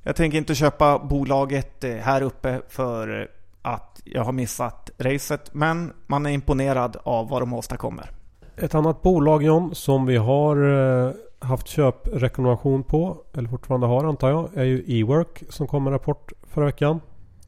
Jag 0.03 0.15
tänker 0.15 0.37
inte 0.37 0.55
köpa 0.55 0.99
bolaget 0.99 1.83
här 1.83 2.21
uppe 2.21 2.61
för 2.69 3.29
att 3.61 4.01
jag 4.03 4.23
har 4.23 4.31
missat 4.31 4.89
racet, 4.97 5.53
men 5.53 5.93
man 6.07 6.25
är 6.25 6.29
imponerad 6.29 6.97
av 7.03 7.29
vad 7.29 7.41
de 7.41 7.53
åstadkommer. 7.53 8.09
Ett 8.57 8.75
annat 8.75 9.01
bolag 9.01 9.43
John, 9.43 9.75
som 9.75 10.05
vi 10.05 10.17
har 10.17 10.57
haft 11.43 11.67
köprekommendation 11.67 12.83
på, 12.83 13.17
eller 13.33 13.49
fortfarande 13.49 13.87
har 13.87 14.03
antar 14.03 14.29
jag, 14.29 14.57
är 14.57 14.63
ju 14.63 14.83
E-work 14.87 15.43
som 15.49 15.67
kom 15.67 15.83
med 15.83 15.93
rapport 15.93 16.31
förra 16.47 16.65
veckan. 16.65 16.99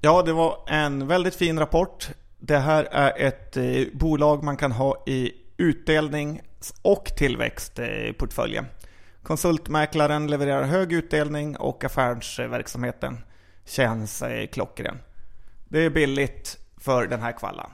Ja, 0.02 0.22
det 0.22 0.34
var 0.34 0.58
en 0.68 1.08
väldigt 1.08 1.36
fin 1.36 1.60
rapport. 1.60 2.10
Det 2.40 2.58
här 2.58 2.88
är 2.92 3.28
ett 3.28 3.58
eh, 3.58 3.64
bolag 3.94 4.44
man 4.44 4.58
kan 4.58 4.72
ha 4.72 5.04
i 5.06 5.32
utdelning 5.58 6.42
och 6.82 7.06
tillväxtportföljen. 7.18 8.66
Eh, 8.66 8.88
Konsultmäklaren 9.24 10.28
levererar 10.28 10.64
hög 10.64 10.94
utdelning 10.94 11.58
och 11.58 11.84
affärsverksamheten 11.84 13.18
känns 13.66 14.22
eh, 14.22 14.48
klockren. 14.48 14.98
Det 15.70 15.86
är 15.86 15.90
billigt 15.90 16.58
för 16.78 17.08
den 17.08 17.22
här 17.22 17.32
kvallan. 17.32 17.70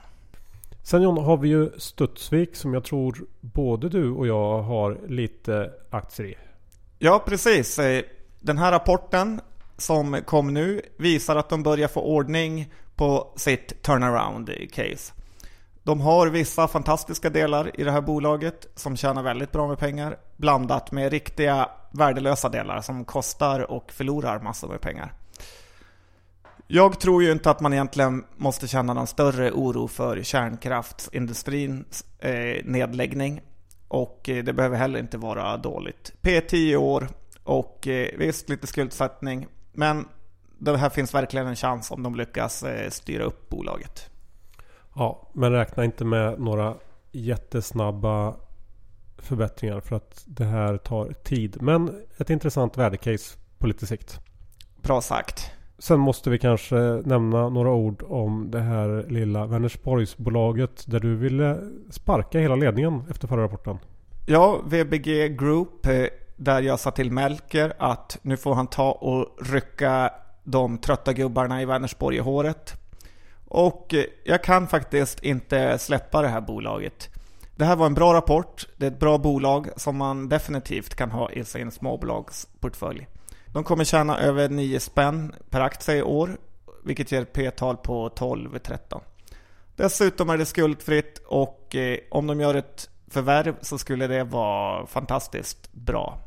Sen 0.82 1.02
John 1.02 1.18
har 1.18 1.36
vi 1.36 1.48
ju 1.48 1.70
Studsvik 1.78 2.56
som 2.56 2.74
jag 2.74 2.84
tror 2.84 3.18
både 3.40 3.88
du 3.88 4.10
och 4.10 4.26
jag 4.26 4.62
har 4.62 5.00
lite 5.08 5.70
aktier 5.90 6.26
i. 6.26 6.34
Ja, 6.98 7.22
precis. 7.26 7.78
Eh, 7.78 8.04
den 8.40 8.58
här 8.58 8.72
rapporten 8.72 9.40
som 9.76 10.20
kom 10.24 10.54
nu 10.54 10.82
visar 10.96 11.36
att 11.36 11.48
de 11.48 11.62
börjar 11.62 11.88
få 11.88 12.00
ordning 12.00 12.72
på 12.96 13.32
sitt 13.36 13.82
turnaround 13.82 14.50
case. 14.72 15.12
De 15.82 16.00
har 16.00 16.26
vissa 16.26 16.68
fantastiska 16.68 17.30
delar 17.30 17.80
i 17.80 17.84
det 17.84 17.90
här 17.90 18.00
bolaget 18.00 18.66
som 18.74 18.96
tjänar 18.96 19.22
väldigt 19.22 19.52
bra 19.52 19.68
med 19.68 19.78
pengar 19.78 20.16
blandat 20.36 20.92
med 20.92 21.12
riktiga 21.12 21.68
värdelösa 21.90 22.48
delar 22.48 22.80
som 22.80 23.04
kostar 23.04 23.70
och 23.70 23.92
förlorar 23.92 24.40
massor 24.40 24.68
med 24.68 24.80
pengar. 24.80 25.12
Jag 26.74 27.00
tror 27.00 27.22
ju 27.22 27.32
inte 27.32 27.50
att 27.50 27.60
man 27.60 27.72
egentligen 27.72 28.24
måste 28.36 28.68
känna 28.68 28.94
någon 28.94 29.06
större 29.06 29.52
oro 29.52 29.88
för 29.88 30.22
kärnkraftsindustrins 30.22 32.04
eh, 32.18 32.64
nedläggning. 32.64 33.40
Och 33.88 34.28
eh, 34.28 34.44
det 34.44 34.52
behöver 34.52 34.76
heller 34.76 34.98
inte 34.98 35.18
vara 35.18 35.56
dåligt. 35.56 36.12
P10 36.22 36.76
år 36.76 37.08
och 37.44 37.88
eh, 37.88 38.08
visst 38.18 38.48
lite 38.48 38.66
skuldsättning. 38.66 39.46
Men 39.72 40.08
det 40.58 40.76
här 40.76 40.88
finns 40.90 41.14
verkligen 41.14 41.46
en 41.46 41.56
chans 41.56 41.90
om 41.90 42.02
de 42.02 42.14
lyckas 42.14 42.64
styra 42.88 43.24
upp 43.24 43.48
bolaget. 43.48 44.10
Ja, 44.94 45.30
men 45.32 45.52
räkna 45.52 45.84
inte 45.84 46.04
med 46.04 46.40
några 46.40 46.74
jättesnabba 47.10 48.34
förbättringar 49.18 49.80
för 49.80 49.96
att 49.96 50.24
det 50.26 50.44
här 50.44 50.76
tar 50.76 51.12
tid. 51.12 51.56
Men 51.62 52.02
ett 52.18 52.30
intressant 52.30 52.78
värdecase 52.78 53.38
på 53.58 53.66
lite 53.66 53.86
sikt. 53.86 54.20
Bra 54.82 55.00
sagt. 55.00 55.52
Sen 55.82 56.00
måste 56.00 56.30
vi 56.30 56.38
kanske 56.38 56.76
nämna 57.04 57.48
några 57.48 57.70
ord 57.70 58.02
om 58.08 58.50
det 58.50 58.60
här 58.60 59.04
lilla 59.08 59.46
Vänersborgsbolaget 59.46 60.84
där 60.86 61.00
du 61.00 61.16
ville 61.16 61.58
sparka 61.90 62.38
hela 62.38 62.56
ledningen 62.56 63.02
efter 63.10 63.28
förra 63.28 63.42
rapporten. 63.42 63.78
Ja, 64.26 64.60
VBG 64.64 65.38
Group 65.38 65.86
eh, 65.86 66.04
där 66.36 66.62
jag 66.62 66.80
sa 66.80 66.90
till 66.90 67.12
Melker 67.12 67.72
att 67.78 68.18
nu 68.22 68.36
får 68.36 68.54
han 68.54 68.66
ta 68.66 68.92
och 68.92 69.36
rycka 69.52 70.10
de 70.44 70.78
trötta 70.78 71.12
gubbarna 71.12 71.62
i 71.62 71.64
Vänersborg 71.64 72.16
i 72.16 72.20
håret. 72.20 72.72
Och 73.48 73.94
eh, 73.94 74.04
jag 74.24 74.44
kan 74.44 74.68
faktiskt 74.68 75.24
inte 75.24 75.78
släppa 75.78 76.22
det 76.22 76.28
här 76.28 76.40
bolaget. 76.40 77.10
Det 77.56 77.64
här 77.64 77.76
var 77.76 77.86
en 77.86 77.94
bra 77.94 78.14
rapport. 78.14 78.68
Det 78.76 78.86
är 78.86 78.90
ett 78.90 79.00
bra 79.00 79.18
bolag 79.18 79.68
som 79.76 79.96
man 79.96 80.28
definitivt 80.28 80.94
kan 80.94 81.10
ha 81.10 81.30
i 81.30 81.44
sin 81.44 81.70
småbolagsportfölj. 81.70 83.06
De 83.52 83.64
kommer 83.64 83.84
tjäna 83.84 84.18
över 84.18 84.48
9 84.48 84.80
spänn 84.80 85.34
per 85.50 85.60
aktie 85.60 85.96
i 85.96 86.02
år, 86.02 86.36
vilket 86.84 87.12
ger 87.12 87.24
P-tal 87.24 87.76
på 87.76 88.08
12-13. 88.08 89.00
Dessutom 89.76 90.30
är 90.30 90.38
det 90.38 90.46
skuldfritt 90.46 91.18
och 91.26 91.74
eh, 91.76 91.98
om 92.10 92.26
de 92.26 92.40
gör 92.40 92.54
ett 92.54 92.90
förvärv 93.08 93.54
så 93.60 93.78
skulle 93.78 94.06
det 94.06 94.24
vara 94.24 94.86
fantastiskt 94.86 95.72
bra. 95.72 96.18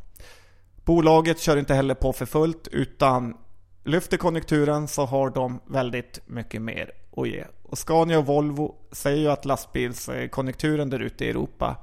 Bolaget 0.85 1.39
kör 1.39 1.57
inte 1.57 1.73
heller 1.73 1.95
på 1.95 2.13
för 2.13 2.25
fullt 2.25 2.67
utan 2.67 3.37
lyfter 3.83 4.17
konjunkturen 4.17 4.87
så 4.87 5.05
har 5.05 5.29
de 5.29 5.59
väldigt 5.65 6.19
mycket 6.25 6.61
mer 6.61 6.91
att 7.17 7.27
ge. 7.27 7.45
Och 7.63 7.77
Scania 7.77 8.19
och 8.19 8.25
Volvo 8.25 8.75
säger 8.91 9.17
ju 9.17 9.31
att 9.31 9.45
lastbilskonjunkturen 9.45 10.89
där 10.89 10.99
ute 10.99 11.25
i 11.25 11.29
Europa 11.29 11.75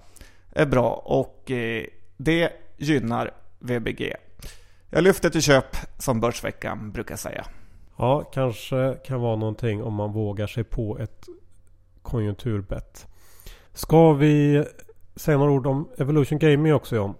är 0.52 0.66
bra 0.66 0.90
och 0.92 1.50
eh, 1.50 1.84
det 2.16 2.52
gynnar 2.76 3.30
VBG. 3.58 4.14
Jag 4.94 5.04
lyfter 5.04 5.30
till 5.30 5.42
köp 5.42 5.76
som 5.98 6.20
Börsveckan 6.20 6.92
brukar 6.92 7.16
säga. 7.16 7.44
Ja, 7.96 8.30
kanske 8.32 8.96
kan 9.04 9.20
vara 9.20 9.36
någonting 9.36 9.82
om 9.82 9.94
man 9.94 10.12
vågar 10.12 10.46
sig 10.46 10.64
på 10.64 10.98
ett 10.98 11.26
konjunkturbett. 12.02 13.06
Ska 13.72 14.12
vi 14.12 14.64
säga 15.16 15.38
några 15.38 15.52
ord 15.52 15.66
om 15.66 15.88
Evolution 15.98 16.38
Gaming 16.38 16.74
också 16.74 16.96
John? 16.96 17.14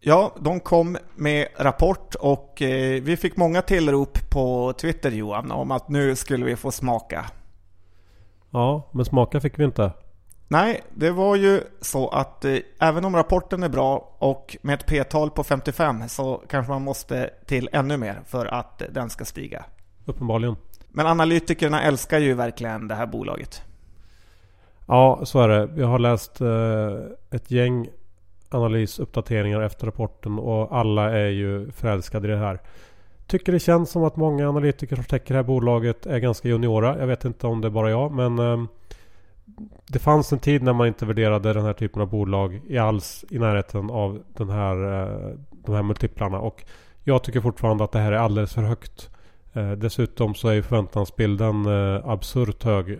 Ja, 0.00 0.34
de 0.40 0.60
kom 0.60 0.96
med 1.14 1.48
rapport 1.56 2.14
och 2.14 2.62
eh, 2.62 3.02
vi 3.02 3.16
fick 3.16 3.36
många 3.36 3.62
tillrop 3.62 4.30
på 4.30 4.72
Twitter 4.72 5.10
Johan 5.10 5.50
om 5.52 5.70
att 5.70 5.88
nu 5.88 6.16
skulle 6.16 6.44
vi 6.44 6.56
få 6.56 6.70
smaka. 6.70 7.30
Ja, 8.50 8.90
men 8.92 9.04
smaka 9.04 9.40
fick 9.40 9.58
vi 9.58 9.64
inte. 9.64 9.92
Nej, 10.52 10.80
det 10.94 11.10
var 11.10 11.36
ju 11.36 11.60
så 11.80 12.08
att 12.08 12.44
eh, 12.44 12.56
även 12.78 13.04
om 13.04 13.16
rapporten 13.16 13.62
är 13.62 13.68
bra 13.68 14.16
och 14.18 14.56
med 14.62 14.74
ett 14.74 14.86
p-tal 14.86 15.30
på 15.30 15.44
55 15.44 16.08
så 16.08 16.42
kanske 16.48 16.72
man 16.72 16.82
måste 16.82 17.30
till 17.46 17.68
ännu 17.72 17.96
mer 17.96 18.20
för 18.26 18.46
att 18.46 18.82
den 18.90 19.10
ska 19.10 19.24
stiga. 19.24 19.64
Uppenbarligen. 20.04 20.56
Men 20.88 21.06
analytikerna 21.06 21.82
älskar 21.82 22.18
ju 22.18 22.34
verkligen 22.34 22.88
det 22.88 22.94
här 22.94 23.06
bolaget. 23.06 23.62
Ja, 24.86 25.20
så 25.24 25.40
är 25.40 25.48
det. 25.48 25.68
Jag 25.76 25.86
har 25.86 25.98
läst 25.98 26.40
eh, 26.40 27.36
ett 27.36 27.50
gäng 27.50 27.88
analysuppdateringar 28.50 29.60
efter 29.60 29.86
rapporten 29.86 30.38
och 30.38 30.76
alla 30.76 31.10
är 31.10 31.28
ju 31.28 31.70
förälskade 31.70 32.28
i 32.28 32.30
det 32.30 32.36
här. 32.36 32.58
Tycker 33.26 33.52
det 33.52 33.60
känns 33.60 33.90
som 33.90 34.04
att 34.04 34.16
många 34.16 34.48
analytiker 34.48 34.96
som 34.96 35.04
täcker 35.04 35.34
det 35.34 35.38
här 35.38 35.44
bolaget 35.44 36.06
är 36.06 36.18
ganska 36.18 36.48
juniora. 36.48 36.98
Jag 36.98 37.06
vet 37.06 37.24
inte 37.24 37.46
om 37.46 37.60
det 37.60 37.68
är 37.68 37.70
bara 37.70 37.90
jag 37.90 38.12
men 38.12 38.38
eh, 38.38 38.64
det 39.86 39.98
fanns 39.98 40.32
en 40.32 40.38
tid 40.38 40.62
när 40.62 40.72
man 40.72 40.86
inte 40.86 41.06
värderade 41.06 41.52
den 41.52 41.64
här 41.64 41.72
typen 41.72 42.02
av 42.02 42.08
bolag 42.08 42.60
i 42.66 42.78
alls 42.78 43.24
i 43.30 43.38
närheten 43.38 43.90
av 43.90 44.22
den 44.36 44.50
här, 44.50 45.02
eh, 45.02 45.36
de 45.50 45.74
här 45.74 45.82
multiplarna. 45.82 46.40
Och 46.40 46.64
jag 47.04 47.24
tycker 47.24 47.40
fortfarande 47.40 47.84
att 47.84 47.92
det 47.92 47.98
här 47.98 48.12
är 48.12 48.16
alldeles 48.16 48.54
för 48.54 48.62
högt. 48.62 49.10
Eh, 49.52 49.72
dessutom 49.72 50.34
så 50.34 50.48
är 50.48 50.52
ju 50.52 50.62
förväntansbilden 50.62 51.66
eh, 51.66 52.08
absurt 52.08 52.64
hög. 52.64 52.98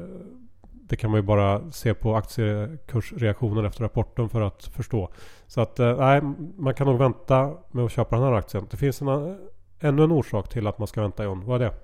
Det 0.73 0.97
kan 0.97 1.11
man 1.11 1.19
ju 1.19 1.27
bara 1.27 1.71
se 1.71 1.95
på 1.95 2.17
aktiekursreaktionen 2.17 3.65
efter 3.65 3.83
rapporten 3.83 4.29
för 4.29 4.41
att 4.41 4.65
förstå. 4.65 5.09
Så 5.47 5.61
att 5.61 5.79
nej, 5.79 6.21
man 6.57 6.75
kan 6.75 6.87
nog 6.87 6.99
vänta 6.99 7.55
med 7.71 7.85
att 7.85 7.93
köpa 7.93 8.17
den 8.17 8.25
här 8.25 8.33
aktien. 8.33 8.67
Det 8.71 8.77
finns 8.77 9.03
en, 9.03 9.39
ännu 9.81 10.05
en 10.05 10.13
orsak 10.13 10.49
till 10.49 10.67
att 10.67 10.79
man 10.79 10.89
ska 10.89 11.01
vänta 11.01 11.25
John. 11.25 11.45
Vad 11.45 11.63
är 11.63 11.67
det? 11.67 11.75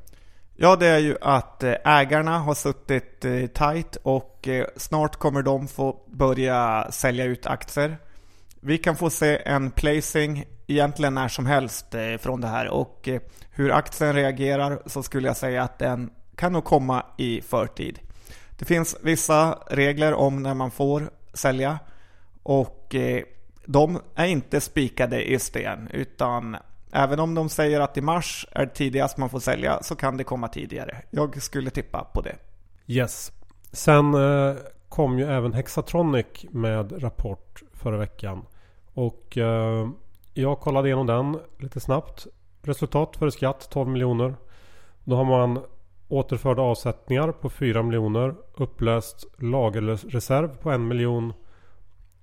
Ja, 0.61 0.77
det 0.77 0.87
är 0.87 0.99
ju 0.99 1.17
att 1.21 1.63
eh, 1.63 1.75
ägarna 1.85 2.39
har 2.39 2.55
suttit 2.55 3.25
eh, 3.25 3.47
tight 3.47 3.97
och 4.03 4.49
eh, 4.49 4.67
snart 4.77 5.17
kommer 5.17 5.43
de 5.43 5.69
få 5.69 5.97
börja 6.07 6.87
sälja 6.91 7.25
ut 7.25 7.47
aktier. 7.47 7.99
Vi 8.61 8.79
kan 8.79 8.97
få 8.97 9.11
se 9.11 9.43
en 9.45 9.71
placing 9.71 10.45
egentligen 10.67 11.15
när 11.15 11.29
som 11.29 11.47
helst 11.47 11.95
från 12.21 12.41
det 12.41 12.47
här 12.47 12.69
och 12.69 13.09
hur 13.51 13.73
aktien 13.73 14.15
reagerar 14.15 14.83
så 14.87 15.03
skulle 15.03 15.29
jag 15.29 15.37
säga 15.37 15.63
att 15.63 15.79
den 15.79 16.11
kan 16.37 16.53
nog 16.53 16.65
komma 16.65 17.07
i 17.19 17.41
förtid. 17.41 17.99
Det 18.59 18.65
finns 18.65 18.97
vissa 19.03 19.59
regler 19.71 20.15
om 20.15 20.43
när 20.43 20.55
man 20.55 20.71
får 20.71 21.11
sälja 21.35 21.79
och 22.43 22.95
de 23.65 24.01
är 24.15 24.27
inte 24.27 24.61
spikade 24.61 25.31
i 25.31 25.39
sten 25.39 25.89
utan 25.93 26.57
Även 26.93 27.21
om 27.21 27.35
de 27.35 27.49
säger 27.49 27.81
att 27.81 27.97
i 27.97 28.01
mars 28.01 28.47
är 28.51 28.67
det 28.67 28.73
tidigast 28.73 29.17
man 29.17 29.31
får 29.31 29.41
sälja 29.41 29.83
så 29.83 29.97
kan 29.97 30.17
det 30.17 30.25
komma 30.25 30.49
tidigare. 30.49 30.97
Jag 31.11 31.43
skulle 31.43 31.71
tippa 31.71 32.05
på 32.05 32.21
det. 32.21 32.37
Yes. 32.87 33.33
Sen 33.73 34.15
eh, 34.15 34.57
kom 34.89 35.19
ju 35.19 35.25
även 35.25 35.53
Hexatronic 35.53 36.27
med 36.51 37.03
rapport 37.03 37.63
förra 37.73 37.97
veckan. 37.97 38.47
Och 38.95 39.39
eh, 39.39 39.89
jag 40.35 40.61
kollade 40.61 40.89
igenom 40.89 41.07
den 41.07 41.39
lite 41.59 41.81
snabbt. 41.81 42.27
Resultat 42.63 43.17
före 43.17 43.31
skatt 43.31 43.69
12 43.71 43.89
miljoner. 43.89 44.35
Då 45.05 45.17
har 45.17 45.25
man 45.25 45.61
återförda 46.09 46.63
avsättningar 46.63 47.33
på 47.33 47.51
4 47.51 47.83
miljoner. 47.83 48.35
Upplöst 48.55 49.27
lagerreserv 49.39 50.49
på 50.49 50.71
1 50.71 50.81
miljon. 50.81 51.33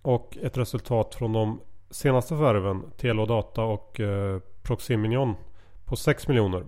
Och 0.02 0.38
ett 0.42 0.58
resultat 0.58 1.16
från 1.16 1.34
de 1.34 1.60
senaste 1.90 2.36
förvärven, 2.36 2.84
Telo 2.98 3.26
Data 3.26 3.64
och 3.64 4.00
eh, 4.00 4.40
Proximinion 4.66 5.36
på 5.86 5.96
6 5.96 6.28
miljoner. 6.28 6.66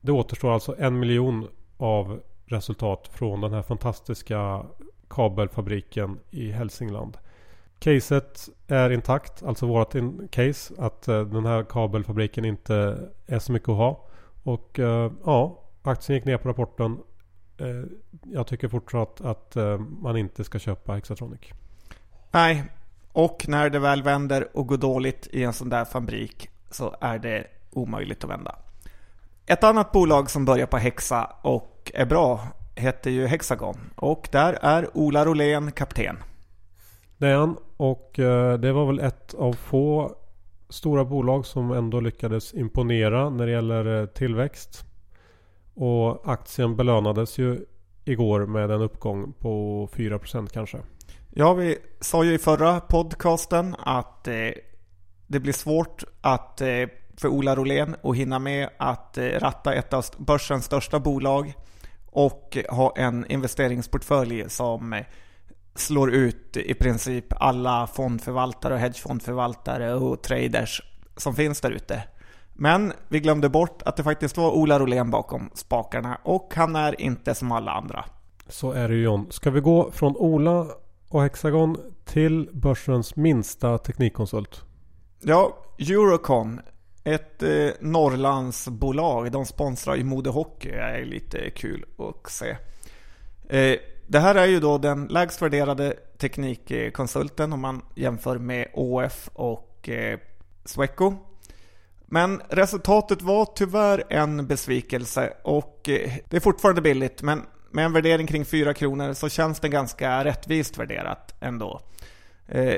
Det 0.00 0.12
återstår 0.12 0.52
alltså 0.52 0.76
en 0.78 0.98
miljon 0.98 1.48
av 1.76 2.20
resultat 2.46 3.08
från 3.12 3.40
den 3.40 3.52
här 3.52 3.62
fantastiska 3.62 4.66
kabelfabriken 5.08 6.18
i 6.30 6.50
Hälsingland. 6.50 7.18
Caset 7.78 8.48
är 8.66 8.90
intakt, 8.90 9.42
alltså 9.42 9.66
vårt 9.66 9.94
case 10.30 10.74
att 10.78 11.08
eh, 11.08 11.20
den 11.20 11.46
här 11.46 11.64
kabelfabriken 11.64 12.44
inte 12.44 13.08
är 13.26 13.38
så 13.38 13.52
mycket 13.52 13.68
att 13.68 13.76
ha. 13.76 14.06
Och 14.42 14.78
eh, 14.78 15.12
ja, 15.24 15.64
aktien 15.82 16.16
gick 16.16 16.24
ner 16.24 16.36
på 16.36 16.48
rapporten. 16.48 16.98
Eh, 17.58 17.84
jag 18.22 18.46
tycker 18.46 18.68
fortsatt 18.68 19.20
att 19.20 19.56
man 20.00 20.16
inte 20.16 20.44
ska 20.44 20.58
köpa 20.58 20.92
Hexatronic. 20.94 21.40
Nej, 22.30 22.64
Och 23.12 23.44
när 23.48 23.70
det 23.70 23.78
väl 23.78 24.02
vänder 24.02 24.56
och 24.56 24.66
går 24.66 24.76
dåligt 24.76 25.28
i 25.32 25.44
en 25.44 25.52
sån 25.52 25.68
där 25.68 25.84
fabrik 25.84 26.50
så 26.70 26.96
är 27.00 27.18
det 27.18 27.46
omöjligt 27.70 28.24
att 28.24 28.30
vända. 28.30 28.56
Ett 29.46 29.64
annat 29.64 29.92
bolag 29.92 30.30
som 30.30 30.44
börjar 30.44 30.66
på 30.66 30.76
Hexa 30.76 31.24
och 31.42 31.92
är 31.94 32.06
bra 32.06 32.40
heter 32.78 33.10
ju 33.10 33.26
Hexagon. 33.26 33.76
Och 33.96 34.28
där 34.32 34.58
är 34.62 34.96
Ola 34.96 35.24
Rolén 35.24 35.72
kapten. 35.72 36.16
Det 37.16 37.28
är 37.28 37.36
han. 37.36 37.56
Och 37.76 38.18
eh, 38.18 38.58
det 38.58 38.72
var 38.72 38.86
väl 38.86 39.00
ett 39.00 39.34
av 39.34 39.52
få 39.52 40.16
stora 40.68 41.04
bolag 41.04 41.46
som 41.46 41.70
ändå 41.70 42.00
lyckades 42.00 42.54
imponera 42.54 43.30
när 43.30 43.46
det 43.46 43.52
gäller 43.52 44.00
eh, 44.00 44.06
tillväxt. 44.06 44.84
Och 45.74 46.32
aktien 46.32 46.76
belönades 46.76 47.38
ju 47.38 47.64
igår 48.04 48.46
med 48.46 48.70
en 48.70 48.80
uppgång 48.80 49.32
på 49.32 49.86
4% 49.92 50.48
kanske. 50.52 50.78
Ja, 51.30 51.54
vi 51.54 51.78
sa 52.00 52.24
ju 52.24 52.34
i 52.34 52.38
förra 52.38 52.80
podcasten 52.80 53.76
att 53.78 54.28
eh, 54.28 54.34
det 55.28 55.40
blir 55.40 55.52
svårt 55.52 56.04
att, 56.20 56.60
eh, 56.60 56.88
för 57.16 57.28
Ola 57.28 57.56
Rolén 57.56 57.96
att 58.02 58.16
hinna 58.16 58.38
med 58.38 58.68
att 58.76 59.18
eh, 59.18 59.24
ratta 59.24 59.74
ett 59.74 59.92
av 59.92 60.04
börsens 60.18 60.64
största 60.64 61.00
bolag 61.00 61.54
och 62.06 62.58
ha 62.70 62.94
en 62.96 63.26
investeringsportfölj 63.28 64.50
som 64.50 64.92
eh, 64.92 65.04
slår 65.74 66.10
ut 66.10 66.56
i 66.56 66.74
princip 66.74 67.24
alla 67.30 67.86
fondförvaltare 67.86 68.74
och 68.74 68.80
hedgefondförvaltare 68.80 69.94
och 69.94 70.22
traders 70.22 70.82
som 71.16 71.34
finns 71.34 71.60
där 71.60 71.70
ute. 71.70 72.02
Men 72.52 72.92
vi 73.08 73.20
glömde 73.20 73.48
bort 73.48 73.82
att 73.82 73.96
det 73.96 74.02
faktiskt 74.02 74.36
var 74.36 74.50
Ola 74.50 74.78
Rolén 74.78 75.10
bakom 75.10 75.50
spakarna 75.54 76.18
och 76.22 76.52
han 76.56 76.76
är 76.76 77.00
inte 77.00 77.34
som 77.34 77.52
alla 77.52 77.72
andra. 77.72 78.04
Så 78.48 78.72
är 78.72 78.88
det 78.88 78.94
ju 78.94 79.02
John. 79.02 79.26
Ska 79.30 79.50
vi 79.50 79.60
gå 79.60 79.90
från 79.90 80.16
Ola 80.16 80.66
och 81.08 81.22
Hexagon 81.22 81.76
till 82.04 82.50
börsens 82.52 83.16
minsta 83.16 83.78
teknikkonsult? 83.78 84.64
Ja, 85.20 85.64
Eurocon. 85.78 86.60
Ett 87.04 87.42
eh, 87.42 87.70
Norrlandsbolag. 87.80 89.32
De 89.32 89.46
sponsrar 89.46 89.94
ju 89.94 90.04
modehockey. 90.04 90.70
Det 90.70 90.80
är 90.80 91.04
lite 91.04 91.50
kul 91.50 91.84
att 91.98 92.32
se. 92.32 92.56
Eh, 93.48 93.78
det 94.06 94.18
här 94.18 94.34
är 94.34 94.46
ju 94.46 94.60
då 94.60 94.78
den 94.78 95.06
lägst 95.06 95.42
värderade 95.42 95.94
teknikkonsulten 96.18 97.52
om 97.52 97.60
man 97.60 97.82
jämför 97.94 98.38
med 98.38 98.68
ÅF 98.72 99.30
och 99.32 99.88
eh, 99.88 100.18
Sweco. 100.64 101.14
Men 102.06 102.42
resultatet 102.48 103.22
var 103.22 103.44
tyvärr 103.44 104.04
en 104.08 104.46
besvikelse 104.46 105.32
och 105.42 105.88
eh, 105.88 106.12
det 106.28 106.36
är 106.36 106.40
fortfarande 106.40 106.82
billigt 106.82 107.22
men 107.22 107.42
med 107.70 107.84
en 107.84 107.92
värdering 107.92 108.26
kring 108.26 108.44
4 108.44 108.74
kronor 108.74 109.12
så 109.12 109.28
känns 109.28 109.60
det 109.60 109.68
ganska 109.68 110.24
rättvist 110.24 110.78
värderat 110.78 111.34
ändå. 111.40 111.80
Eh, 112.48 112.74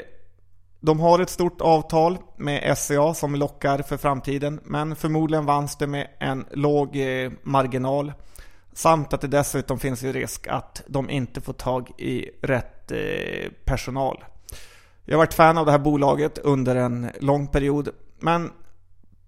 de 0.80 1.00
har 1.00 1.18
ett 1.18 1.30
stort 1.30 1.60
avtal 1.60 2.18
med 2.36 2.78
SCA 2.78 3.14
som 3.14 3.34
lockar 3.34 3.78
för 3.82 3.96
framtiden 3.96 4.60
men 4.64 4.96
förmodligen 4.96 5.46
vanns 5.46 5.76
det 5.76 5.86
med 5.86 6.08
en 6.18 6.44
låg 6.50 6.96
eh, 6.96 7.32
marginal. 7.42 8.12
Samt 8.72 9.12
att 9.12 9.20
det 9.20 9.28
dessutom 9.28 9.78
finns 9.78 10.02
ju 10.02 10.12
risk 10.12 10.46
att 10.46 10.82
de 10.86 11.10
inte 11.10 11.40
får 11.40 11.52
tag 11.52 11.90
i 12.00 12.30
rätt 12.42 12.92
eh, 12.92 13.50
personal. 13.64 14.24
Jag 15.04 15.14
har 15.14 15.18
varit 15.18 15.34
fan 15.34 15.58
av 15.58 15.66
det 15.66 15.72
här 15.72 15.78
bolaget 15.78 16.38
under 16.38 16.76
en 16.76 17.10
lång 17.20 17.46
period 17.46 17.88
men 18.18 18.50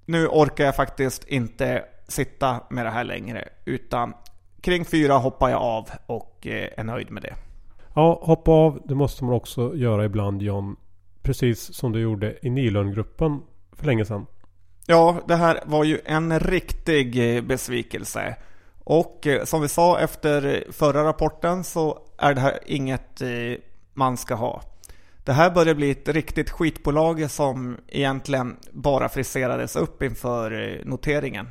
nu 0.07 0.27
orkar 0.27 0.65
jag 0.65 0.77
faktiskt 0.77 1.25
inte 1.25 1.85
sitta 2.09 2.61
med 2.71 2.87
det 2.87 2.91
här 2.91 3.05
längre 3.05 3.49
utan 3.65 4.15
kring 4.61 4.85
fyra 4.85 5.15
hoppar 5.15 5.51
jag 5.51 5.63
av 5.63 5.89
och 6.07 6.47
eh, 6.47 6.69
är 6.77 6.85
nöjd 6.85 7.11
med 7.11 7.23
det. 7.23 7.35
Ja, 7.95 8.21
hoppa 8.23 8.51
av 8.51 8.83
det 8.85 8.95
måste 8.95 9.25
man 9.25 9.35
också 9.35 9.77
göra 9.77 10.05
ibland 10.05 10.43
John. 10.43 10.77
Precis 11.23 11.75
som 11.75 11.93
du 11.93 12.01
gjorde 12.01 12.47
i 12.47 12.51
Nilörngruppen 12.51 13.41
för 13.73 13.87
länge 13.87 14.05
sedan. 14.05 14.27
Ja, 14.87 15.21
det 15.29 15.37
här 15.37 15.61
var 15.67 15.85
ju 15.85 16.01
en 16.05 16.41
riktig 16.41 17.37
eh, 17.37 17.43
besvikelse. 17.43 18.37
Och 18.85 19.27
eh, 19.27 19.45
som 19.45 19.63
vi 19.63 19.69
sa 19.69 19.99
efter 19.99 20.65
förra 20.73 21.05
rapporten 21.05 21.65
så 21.65 21.99
är 22.19 22.35
det 22.35 22.41
här 22.41 22.59
inget 22.67 23.23
eh, 23.23 23.29
man 23.95 24.17
ska 24.17 24.35
ha. 24.35 24.63
Det 25.25 25.33
här 25.33 25.51
börjar 25.51 25.75
bli 25.75 25.91
ett 25.91 26.09
riktigt 26.09 26.51
skitbolag 26.51 27.31
som 27.31 27.77
egentligen 27.89 28.57
bara 28.73 29.09
friserades 29.09 29.77
upp 29.77 30.03
inför 30.03 30.81
noteringen. 30.85 31.49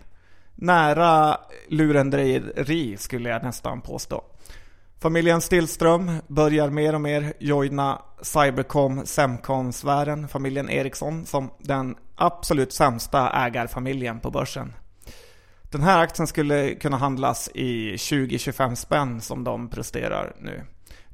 Nära 0.56 1.38
lurendrejeri 1.68 2.98
skulle 2.98 3.30
jag 3.30 3.44
nästan 3.44 3.82
påstå. 3.82 4.24
Familjen 5.02 5.42
Stillström 5.42 6.12
börjar 6.28 6.70
mer 6.70 6.96
och 6.96 7.02
mer 7.02 7.34
joina 7.40 8.02
Cybercom 8.22 9.06
Semcon-sfären, 9.06 10.28
familjen 10.28 10.70
Ericsson, 10.70 11.26
som 11.26 11.52
den 11.60 11.96
absolut 12.16 12.74
sämsta 12.74 13.30
ägarfamiljen 13.46 14.20
på 14.20 14.32
börsen. 14.32 14.74
Den 15.64 15.82
här 15.82 16.00
aktien 16.00 16.28
skulle 16.28 16.76
kunna 16.76 16.98
handlas 16.98 17.50
i 17.54 17.96
20-25 17.96 18.76
spänn 18.76 19.22
som 19.22 19.44
de 19.44 19.70
presterar 19.70 20.36
nu. 20.40 20.64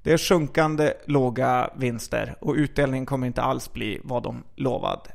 Det 0.03 0.13
är 0.13 0.17
sjunkande 0.17 0.93
låga 1.05 1.69
vinster 1.75 2.35
och 2.41 2.55
utdelningen 2.55 3.05
kommer 3.05 3.27
inte 3.27 3.41
alls 3.41 3.73
bli 3.73 4.01
vad 4.03 4.23
de 4.23 4.43
lovade. 4.55 5.09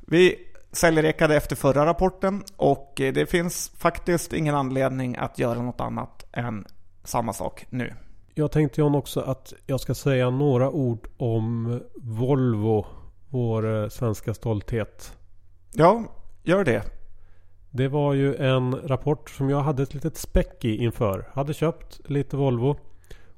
Vi 0.00 0.36
säljrekade 0.72 1.36
efter 1.36 1.56
förra 1.56 1.86
rapporten 1.86 2.44
och 2.56 2.92
det 2.96 3.30
finns 3.30 3.72
faktiskt 3.78 4.32
ingen 4.32 4.54
anledning 4.54 5.16
att 5.16 5.38
göra 5.38 5.62
något 5.62 5.80
annat 5.80 6.26
än 6.32 6.66
samma 7.04 7.32
sak 7.32 7.66
nu. 7.70 7.94
Jag 8.38 8.50
tänkte 8.50 8.80
John 8.80 8.94
också 8.94 9.20
att 9.20 9.54
jag 9.66 9.80
ska 9.80 9.94
säga 9.94 10.30
några 10.30 10.70
ord 10.70 11.08
om 11.16 11.80
Volvo, 11.96 12.86
vår 13.28 13.82
eh, 13.82 13.88
svenska 13.88 14.34
stolthet. 14.34 15.18
Ja, 15.74 16.04
gör 16.42 16.64
det. 16.64 16.82
Det 17.70 17.88
var 17.88 18.14
ju 18.14 18.36
en 18.36 18.88
rapport 18.88 19.30
som 19.30 19.50
jag 19.50 19.60
hade 19.60 19.82
ett 19.82 19.94
litet 19.94 20.16
späck 20.16 20.64
i 20.64 20.76
inför. 20.76 21.28
Hade 21.32 21.54
köpt 21.54 22.00
lite 22.10 22.36
Volvo. 22.36 22.76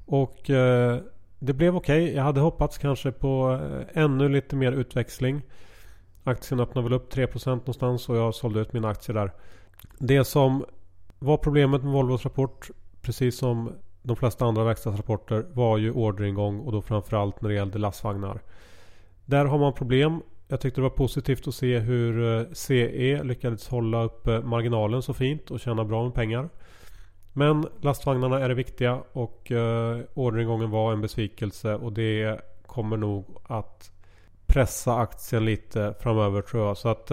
Och 0.06 0.50
eh, 0.50 0.98
det 1.38 1.52
blev 1.52 1.76
okej. 1.76 2.02
Okay. 2.02 2.14
Jag 2.16 2.22
hade 2.22 2.40
hoppats 2.40 2.78
kanske 2.78 3.12
på 3.12 3.60
eh, 3.62 4.02
ännu 4.02 4.28
lite 4.28 4.56
mer 4.56 4.72
utväxling. 4.72 5.42
Aktien 6.24 6.60
öppnade 6.60 6.88
väl 6.88 6.92
upp 6.96 7.12
3% 7.14 7.48
någonstans 7.48 8.08
och 8.08 8.16
jag 8.16 8.34
sålde 8.34 8.60
ut 8.60 8.72
mina 8.72 8.88
aktier 8.88 9.14
där. 9.14 9.32
Det 9.98 10.24
som 10.24 10.64
var 11.18 11.36
problemet 11.36 11.82
med 11.82 11.92
Volvos 11.92 12.24
rapport, 12.24 12.70
precis 13.02 13.38
som 13.38 13.72
de 14.02 14.16
flesta 14.16 14.44
andra 14.44 14.64
verkstadsrapporter, 14.64 15.46
var 15.52 15.78
ju 15.78 15.92
orderingång 15.92 16.60
och 16.60 16.72
då 16.72 16.82
framförallt 16.82 17.40
när 17.40 17.48
det 17.48 17.54
gällde 17.54 17.78
lastvagnar. 17.78 18.40
Där 19.24 19.44
har 19.44 19.58
man 19.58 19.74
problem. 19.74 20.22
Jag 20.48 20.60
tyckte 20.60 20.80
det 20.80 20.82
var 20.82 20.90
positivt 20.90 21.48
att 21.48 21.54
se 21.54 21.78
hur 21.78 22.38
eh, 22.38 22.46
CE 22.52 23.22
lyckades 23.22 23.68
hålla 23.68 24.02
upp 24.02 24.26
eh, 24.26 24.42
marginalen 24.42 25.02
så 25.02 25.14
fint 25.14 25.50
och 25.50 25.60
tjäna 25.60 25.84
bra 25.84 26.04
med 26.04 26.14
pengar. 26.14 26.48
Men 27.32 27.66
lastvagnarna 27.80 28.40
är 28.40 28.48
det 28.48 28.54
viktiga 28.54 29.02
och 29.12 29.52
eh, 29.52 30.00
orderingången 30.14 30.70
var 30.70 30.92
en 30.92 31.00
besvikelse 31.00 31.74
och 31.74 31.92
det 31.92 32.40
kommer 32.66 32.96
nog 32.96 33.38
att 33.42 33.90
pressa 34.46 34.96
aktien 34.96 35.44
lite 35.44 35.94
framöver 36.00 36.42
tror 36.42 36.66
jag. 36.66 36.76
Så 36.76 36.88
att 36.88 37.10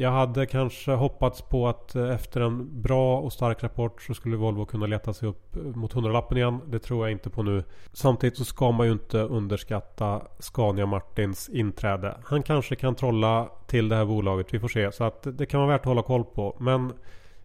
jag 0.00 0.10
hade 0.10 0.46
kanske 0.46 0.92
hoppats 0.92 1.42
på 1.42 1.68
att 1.68 1.94
eh, 1.94 2.10
efter 2.10 2.40
en 2.40 2.82
bra 2.82 3.18
och 3.20 3.32
stark 3.32 3.62
rapport 3.62 4.02
så 4.02 4.14
skulle 4.14 4.36
Volvo 4.36 4.64
kunna 4.64 4.86
leta 4.86 5.12
sig 5.12 5.28
upp 5.28 5.56
eh, 5.56 5.62
mot 5.62 5.94
100-lappen 5.94 6.36
igen. 6.36 6.60
Det 6.66 6.78
tror 6.78 7.06
jag 7.06 7.12
inte 7.12 7.30
på 7.30 7.42
nu. 7.42 7.64
Samtidigt 7.92 8.36
så 8.38 8.44
ska 8.44 8.70
man 8.70 8.86
ju 8.86 8.92
inte 8.92 9.18
underskatta 9.18 10.22
Scania 10.38 10.86
Martins 10.86 11.48
inträde. 11.48 12.16
Han 12.24 12.42
kanske 12.42 12.76
kan 12.76 12.94
trolla 12.94 13.48
till 13.66 13.88
det 13.88 13.96
här 13.96 14.04
bolaget. 14.04 14.54
Vi 14.54 14.60
får 14.60 14.68
se. 14.68 14.92
Så 14.92 15.04
att 15.04 15.26
det 15.38 15.46
kan 15.46 15.60
vara 15.60 15.70
värt 15.70 15.80
att 15.80 15.86
hålla 15.86 16.02
koll 16.02 16.24
på. 16.24 16.56
Men 16.60 16.92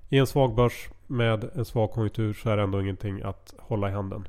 i 0.10 0.18
en 0.18 0.28
svag 0.28 0.56
börs 0.56 0.90
med 1.08 1.50
en 1.56 1.66
svag 1.66 1.92
konjunktur 1.92 2.34
så 2.34 2.50
är 2.50 2.58
det 2.58 2.64
ändå 2.64 2.82
ingenting 2.82 3.22
att 3.22 3.54
hålla 3.60 3.90
i 3.90 3.92
handen. 3.92 4.28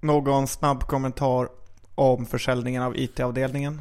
Någon 0.00 0.46
snabb 0.46 0.82
kommentar 0.82 1.48
om 1.94 2.26
försäljningen 2.26 2.82
av 2.82 2.96
IT-avdelningen? 2.96 3.80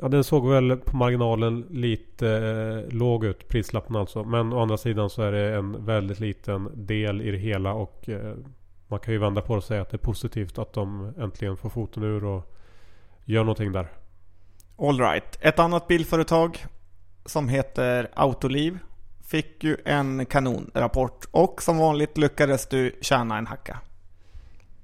Ja, 0.00 0.08
den 0.08 0.24
såg 0.24 0.48
väl 0.48 0.76
på 0.76 0.96
marginalen 0.96 1.66
lite 1.70 2.28
eh, 2.28 2.94
låg 2.94 3.24
ut, 3.24 3.48
prislappen 3.48 3.96
alltså. 3.96 4.24
Men 4.24 4.52
å 4.52 4.62
andra 4.62 4.76
sidan 4.76 5.10
så 5.10 5.22
är 5.22 5.32
det 5.32 5.56
en 5.56 5.84
väldigt 5.84 6.20
liten 6.20 6.86
del 6.86 7.22
i 7.22 7.30
det 7.30 7.38
hela 7.38 7.72
och 7.72 8.08
eh, 8.08 8.34
man 8.88 9.00
kan 9.00 9.14
ju 9.14 9.20
vända 9.20 9.40
på 9.40 9.52
det 9.52 9.56
och 9.56 9.64
säga 9.64 9.82
att 9.82 9.90
det 9.90 9.96
är 9.96 9.98
positivt 9.98 10.58
att 10.58 10.72
de 10.72 11.12
äntligen 11.18 11.56
får 11.56 11.70
foten 11.70 12.02
ur 12.02 12.24
och 12.24 12.54
gör 13.24 13.40
någonting 13.40 13.72
där. 13.72 13.88
Alright. 14.78 15.38
Ett 15.40 15.58
annat 15.58 15.88
bilföretag 15.88 16.64
som 17.24 17.48
heter 17.48 18.08
Autoliv 18.14 18.78
fick 19.26 19.64
ju 19.64 19.76
en 19.84 20.26
kanonrapport 20.26 21.24
och 21.30 21.62
som 21.62 21.78
vanligt 21.78 22.18
lyckades 22.18 22.66
du 22.66 22.98
tjäna 23.00 23.38
en 23.38 23.46
hacka. 23.46 23.78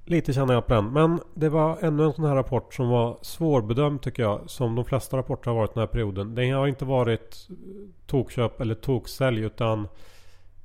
Lite 0.07 0.33
känner 0.33 0.53
jag 0.53 0.67
på 0.67 0.73
den. 0.73 0.93
Men 0.93 1.19
det 1.33 1.49
var 1.49 1.77
ännu 1.81 2.03
en 2.03 2.13
sån 2.13 2.25
här 2.25 2.35
rapport 2.35 2.73
som 2.73 2.89
var 2.89 3.17
svårbedömd 3.21 4.01
tycker 4.01 4.23
jag. 4.23 4.41
Som 4.45 4.75
de 4.75 4.85
flesta 4.85 5.17
rapporter 5.17 5.51
har 5.51 5.57
varit 5.57 5.73
den 5.73 5.81
här 5.81 5.87
perioden. 5.87 6.35
Det 6.35 6.49
har 6.49 6.67
inte 6.67 6.85
varit 6.85 7.47
tokköp 8.05 8.61
eller 8.61 8.75
toksälj 8.75 9.41
utan 9.41 9.87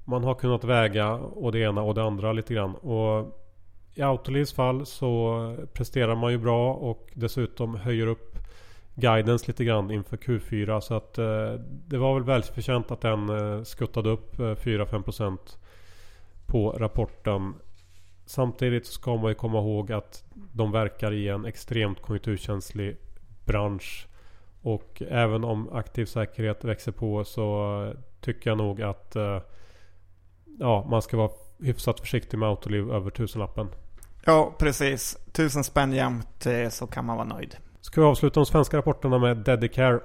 man 0.05 0.25
har 0.25 0.35
kunnat 0.35 0.65
väga 0.65 1.13
och 1.13 1.53
det 1.53 1.59
ena 1.59 1.83
och 1.83 1.95
det 1.95 2.03
andra 2.03 2.33
lite 2.33 2.55
grann. 2.55 2.75
Och 2.75 3.41
i 3.95 4.03
Autolivs 4.03 4.53
fall 4.53 4.87
så 4.87 5.57
presterar 5.73 6.15
man 6.15 6.33
ju 6.33 6.39
bra 6.39 6.75
och 6.75 7.11
dessutom 7.15 7.75
höjer 7.75 8.07
upp 8.07 8.39
guidance 8.95 9.45
lite 9.47 9.65
grann 9.65 9.91
inför 9.91 10.17
Q4. 10.17 10.81
Så 10.81 10.95
att 10.95 11.19
eh, 11.19 11.53
det 11.87 11.99
var 11.99 12.15
väl 12.15 12.25
välförtjänt 12.25 12.91
att 12.91 13.01
den 13.01 13.29
eh, 13.29 13.63
skuttade 13.63 14.11
upp 14.11 14.39
eh, 14.39 14.45
4-5% 14.45 15.39
på 16.47 16.71
rapporten. 16.71 17.55
Samtidigt 18.31 18.87
ska 18.87 19.17
man 19.17 19.29
ju 19.29 19.35
komma 19.35 19.59
ihåg 19.59 19.93
att 19.93 20.25
de 20.53 20.73
verkar 20.73 21.13
i 21.13 21.29
en 21.29 21.45
extremt 21.45 22.03
konjunkturkänslig 22.03 22.97
bransch. 23.45 24.07
Och 24.63 25.03
även 25.09 25.45
om 25.45 25.73
aktiv 25.73 26.05
säkerhet 26.05 26.65
växer 26.65 26.93
på 26.93 27.25
så 27.25 27.95
tycker 28.21 28.51
jag 28.51 28.59
nog 28.59 28.83
att 28.83 29.17
ja, 30.59 30.87
man 30.91 31.03
ska 31.03 31.17
vara 31.17 31.31
hyfsat 31.61 32.01
försiktig 32.01 32.39
med 32.39 32.49
Autoliv 32.49 32.93
över 32.93 33.11
tusenlappen. 33.11 33.69
Ja, 34.25 34.55
precis. 34.59 35.19
Tusen 35.33 35.65
spänn 35.65 35.93
jämt 35.93 36.47
så 36.71 36.87
kan 36.87 37.05
man 37.05 37.17
vara 37.17 37.29
nöjd. 37.29 37.57
Ska 37.81 38.01
vi 38.01 38.07
avsluta 38.07 38.41
de 38.41 38.47
svenska 38.47 38.77
rapporterna 38.77 39.19
med 39.19 39.37
Dedicare? 39.37 40.01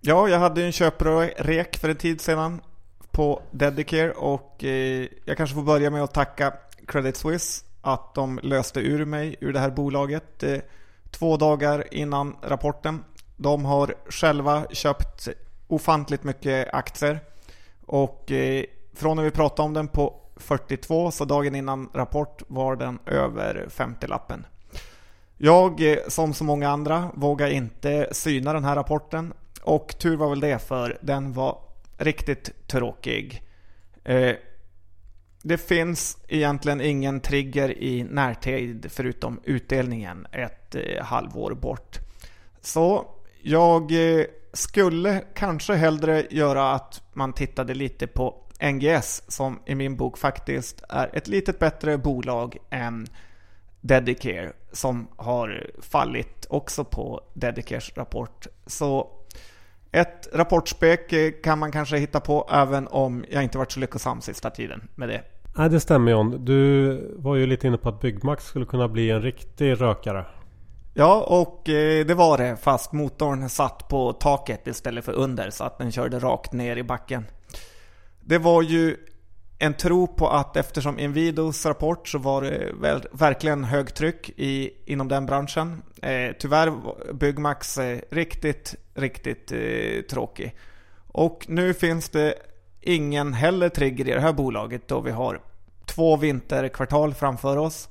Ja, 0.00 0.28
jag 0.28 0.38
hade 0.38 0.64
en 0.64 0.72
köprek 0.72 1.76
för 1.76 1.88
en 1.88 1.96
tid 1.96 2.20
sedan 2.20 2.60
på 3.14 3.42
Dedicare 3.50 4.10
och 4.10 4.64
eh, 4.64 5.08
jag 5.24 5.36
kanske 5.36 5.54
får 5.54 5.62
börja 5.62 5.90
med 5.90 6.02
att 6.02 6.14
tacka 6.14 6.54
Credit 6.86 7.16
Suisse 7.16 7.64
att 7.80 8.14
de 8.14 8.40
löste 8.42 8.80
ur 8.80 9.04
mig 9.04 9.36
ur 9.40 9.52
det 9.52 9.60
här 9.60 9.70
bolaget 9.70 10.42
eh, 10.42 10.58
två 11.10 11.36
dagar 11.36 11.94
innan 11.94 12.36
rapporten. 12.42 13.04
De 13.36 13.64
har 13.64 13.94
själva 14.08 14.66
köpt 14.70 15.28
ofantligt 15.68 16.24
mycket 16.24 16.74
aktier 16.74 17.20
och 17.86 18.30
eh, 18.30 18.64
från 18.94 19.16
när 19.16 19.24
vi 19.24 19.30
pratade 19.30 19.66
om 19.66 19.74
den 19.74 19.88
på 19.88 20.20
42 20.36 21.10
så 21.10 21.24
dagen 21.24 21.54
innan 21.54 21.88
rapport 21.92 22.42
var 22.46 22.76
den 22.76 22.98
över 23.06 23.66
50-lappen. 23.70 24.46
Jag, 25.36 25.92
eh, 25.92 25.98
som 26.08 26.34
så 26.34 26.44
många 26.44 26.68
andra, 26.68 27.10
vågar 27.14 27.48
inte 27.48 28.08
syna 28.12 28.52
den 28.52 28.64
här 28.64 28.76
rapporten. 28.76 29.32
Och 29.62 29.98
tur 29.98 30.16
var 30.16 30.30
väl 30.30 30.40
det, 30.40 30.58
för 30.58 30.98
den 31.00 31.32
var 31.32 31.58
riktigt 31.98 32.68
tråkig. 32.68 33.42
Eh, 34.04 34.34
det 35.46 35.58
finns 35.58 36.18
egentligen 36.28 36.80
ingen 36.80 37.20
trigger 37.20 37.78
i 37.78 38.02
närtid 38.02 38.86
förutom 38.90 39.40
utdelningen 39.44 40.26
ett 40.32 40.74
eh, 40.74 41.04
halvår 41.04 41.54
bort. 41.54 41.98
Så 42.60 43.06
jag 43.42 43.92
eh, 43.92 44.24
skulle 44.52 45.24
kanske 45.34 45.74
hellre 45.74 46.26
göra 46.30 46.72
att 46.72 47.02
man 47.12 47.32
tittade 47.32 47.74
lite 47.74 48.06
på 48.06 48.34
NGS 48.72 49.22
som 49.28 49.60
i 49.66 49.74
min 49.74 49.96
bok 49.96 50.18
faktiskt 50.18 50.82
är 50.88 51.10
ett 51.16 51.28
lite 51.28 51.52
bättre 51.52 51.98
bolag 51.98 52.56
än 52.70 53.06
Dedicare 53.80 54.52
som 54.72 55.08
har 55.16 55.70
fallit 55.80 56.46
också 56.48 56.84
på 56.84 57.20
Dedicares 57.34 57.96
rapport. 57.96 58.46
Så 58.66 59.10
ett 59.92 60.28
rapportspek 60.32 61.12
eh, 61.12 61.32
kan 61.42 61.58
man 61.58 61.72
kanske 61.72 61.96
hitta 61.96 62.20
på 62.20 62.48
även 62.52 62.88
om 62.88 63.24
jag 63.30 63.42
inte 63.42 63.58
varit 63.58 63.72
så 63.72 63.80
lyckosam 63.80 64.20
sista 64.20 64.50
tiden 64.50 64.88
med 64.94 65.08
det. 65.08 65.33
Nej 65.56 65.70
det 65.70 65.80
stämmer 65.80 66.12
John. 66.12 66.44
Du 66.44 67.14
var 67.16 67.36
ju 67.36 67.46
lite 67.46 67.66
inne 67.66 67.76
på 67.76 67.88
att 67.88 68.00
Byggmax 68.00 68.46
skulle 68.46 68.66
kunna 68.66 68.88
bli 68.88 69.10
en 69.10 69.22
riktig 69.22 69.80
rökare. 69.80 70.26
Ja, 70.94 71.26
och 71.28 71.68
eh, 71.68 72.06
det 72.06 72.14
var 72.14 72.38
det. 72.38 72.56
Fast 72.56 72.92
motorn 72.92 73.48
satt 73.48 73.88
på 73.88 74.12
taket 74.12 74.66
istället 74.66 75.04
för 75.04 75.12
under 75.12 75.50
så 75.50 75.64
att 75.64 75.78
den 75.78 75.92
körde 75.92 76.18
rakt 76.18 76.52
ner 76.52 76.76
i 76.76 76.82
backen. 76.82 77.24
Det 78.20 78.38
var 78.38 78.62
ju 78.62 78.96
en 79.58 79.74
tro 79.74 80.06
på 80.06 80.28
att 80.28 80.56
eftersom 80.56 80.98
Inwidos 80.98 81.66
rapport 81.66 82.08
så 82.08 82.18
var 82.18 82.42
det 82.42 82.72
väl, 82.80 83.02
verkligen 83.12 83.64
högtryck 83.64 84.30
i, 84.36 84.70
inom 84.84 85.08
den 85.08 85.26
branschen. 85.26 85.82
Eh, 86.02 86.32
tyvärr 86.38 86.72
Byggmax 87.12 87.78
eh, 87.78 87.98
riktigt, 88.10 88.74
riktigt 88.94 89.52
eh, 89.52 90.02
tråkig. 90.10 90.56
Och 91.06 91.44
nu 91.48 91.74
finns 91.74 92.08
det 92.08 92.34
ingen 92.84 93.32
heller 93.32 93.68
trigger 93.68 94.08
i 94.08 94.12
det 94.12 94.20
här 94.20 94.32
bolaget 94.32 94.88
då 94.88 95.00
vi 95.00 95.10
har 95.10 95.40
två 95.86 96.16
vinterkvartal 96.16 97.14
framför 97.14 97.56
oss. 97.56 97.88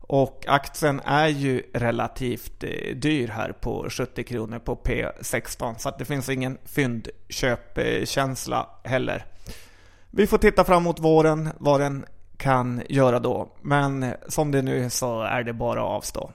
Och 0.00 0.44
aktien 0.48 1.00
är 1.04 1.28
ju 1.28 1.62
relativt 1.74 2.64
eh, 2.64 2.96
dyr 2.96 3.28
här 3.28 3.52
på 3.52 3.86
70 3.90 4.24
kronor 4.24 4.58
på 4.58 4.76
P16 4.76 5.74
så 5.78 5.88
att 5.88 5.98
det 5.98 6.04
finns 6.04 6.28
ingen 6.28 6.58
fyndköpkänsla 6.64 8.68
heller. 8.84 9.24
Vi 10.10 10.26
får 10.26 10.38
titta 10.38 10.64
fram 10.64 10.82
mot 10.82 11.00
våren 11.00 11.48
vad 11.58 11.80
den 11.80 12.04
kan 12.36 12.82
göra 12.88 13.18
då. 13.18 13.52
Men 13.60 14.14
som 14.28 14.50
det 14.50 14.58
är 14.58 14.62
nu 14.62 14.90
så 14.90 15.22
är 15.22 15.42
det 15.42 15.52
bara 15.52 15.80
att 15.80 15.90
avstå. 15.90 16.30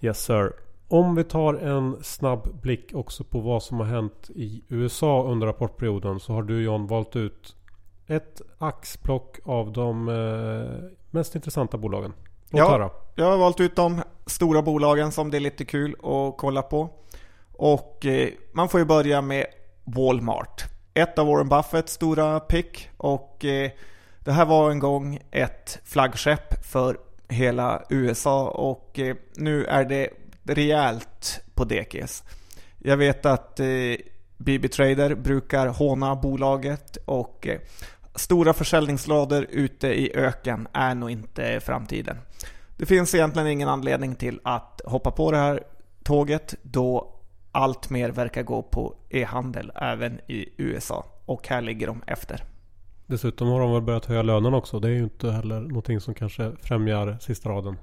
Yes 0.00 0.24
sir. 0.24 0.52
Om 0.92 1.14
vi 1.14 1.24
tar 1.24 1.54
en 1.54 1.96
snabb 2.02 2.60
blick 2.62 2.94
också 2.94 3.24
på 3.24 3.40
vad 3.40 3.62
som 3.62 3.80
har 3.80 3.86
hänt 3.86 4.30
i 4.34 4.62
USA 4.68 5.24
under 5.24 5.46
rapportperioden 5.46 6.20
så 6.20 6.32
har 6.32 6.42
du 6.42 6.62
John 6.62 6.86
valt 6.86 7.16
ut 7.16 7.56
ett 8.06 8.40
axplock 8.58 9.38
av 9.44 9.72
de 9.72 10.08
eh, 10.08 10.90
mest 11.10 11.34
intressanta 11.34 11.78
bolagen. 11.78 12.12
Låt 12.50 12.58
ja, 12.58 12.70
höra. 12.70 12.90
jag 13.14 13.30
har 13.30 13.38
valt 13.38 13.60
ut 13.60 13.76
de 13.76 14.02
stora 14.26 14.62
bolagen 14.62 15.12
som 15.12 15.30
det 15.30 15.38
är 15.38 15.40
lite 15.40 15.64
kul 15.64 15.94
att 15.94 16.36
kolla 16.38 16.62
på. 16.62 16.90
Och 17.52 18.06
eh, 18.06 18.28
man 18.52 18.68
får 18.68 18.80
ju 18.80 18.86
börja 18.86 19.22
med 19.22 19.46
Walmart 19.84 20.64
ett 20.94 21.18
av 21.18 21.26
Warren 21.26 21.48
Buffetts 21.48 21.92
stora 21.92 22.40
pick 22.40 22.88
och 22.96 23.44
eh, 23.44 23.70
det 24.20 24.32
här 24.32 24.44
var 24.44 24.70
en 24.70 24.78
gång 24.78 25.18
ett 25.30 25.78
flaggskepp 25.84 26.64
för 26.64 26.98
hela 27.28 27.82
USA 27.88 28.48
och 28.48 29.00
nu 29.36 29.64
är 29.64 29.84
det 29.84 30.10
rejält 30.54 31.40
på 31.54 31.64
dekis. 31.64 32.24
Jag 32.78 32.96
vet 32.96 33.26
att 33.26 33.60
eh, 33.60 33.66
BB 34.36 34.68
Trader 34.68 35.14
brukar 35.14 35.66
håna 35.66 36.16
bolaget 36.16 36.96
och 37.04 37.46
eh, 37.46 37.60
stora 38.14 38.52
försäljningslador 38.52 39.46
ute 39.50 39.88
i 39.88 40.16
öken 40.16 40.68
är 40.72 40.94
nog 40.94 41.10
inte 41.10 41.60
framtiden. 41.60 42.16
Det 42.76 42.86
finns 42.86 43.14
egentligen 43.14 43.48
ingen 43.48 43.68
anledning 43.68 44.14
till 44.14 44.40
att 44.44 44.80
hoppa 44.84 45.10
på 45.10 45.30
det 45.30 45.36
här 45.36 45.62
tåget 46.02 46.54
då 46.62 47.14
allt 47.52 47.90
mer 47.90 48.10
verkar 48.10 48.42
gå 48.42 48.62
på 48.62 48.94
e-handel 49.08 49.72
även 49.74 50.20
i 50.26 50.48
USA. 50.56 51.04
Och 51.24 51.48
här 51.48 51.60
ligger 51.60 51.86
de 51.86 52.02
efter. 52.06 52.42
Dessutom 53.06 53.48
har 53.48 53.60
de 53.60 53.72
väl 53.72 53.82
börjat 53.82 54.04
höja 54.04 54.22
lönen 54.22 54.54
också. 54.54 54.80
Det 54.80 54.88
är 54.88 54.92
ju 54.92 55.02
inte 55.02 55.30
heller 55.30 55.60
någonting 55.60 56.00
som 56.00 56.14
kanske 56.14 56.52
främjar 56.62 57.18
sista 57.20 57.48
raden. 57.48 57.76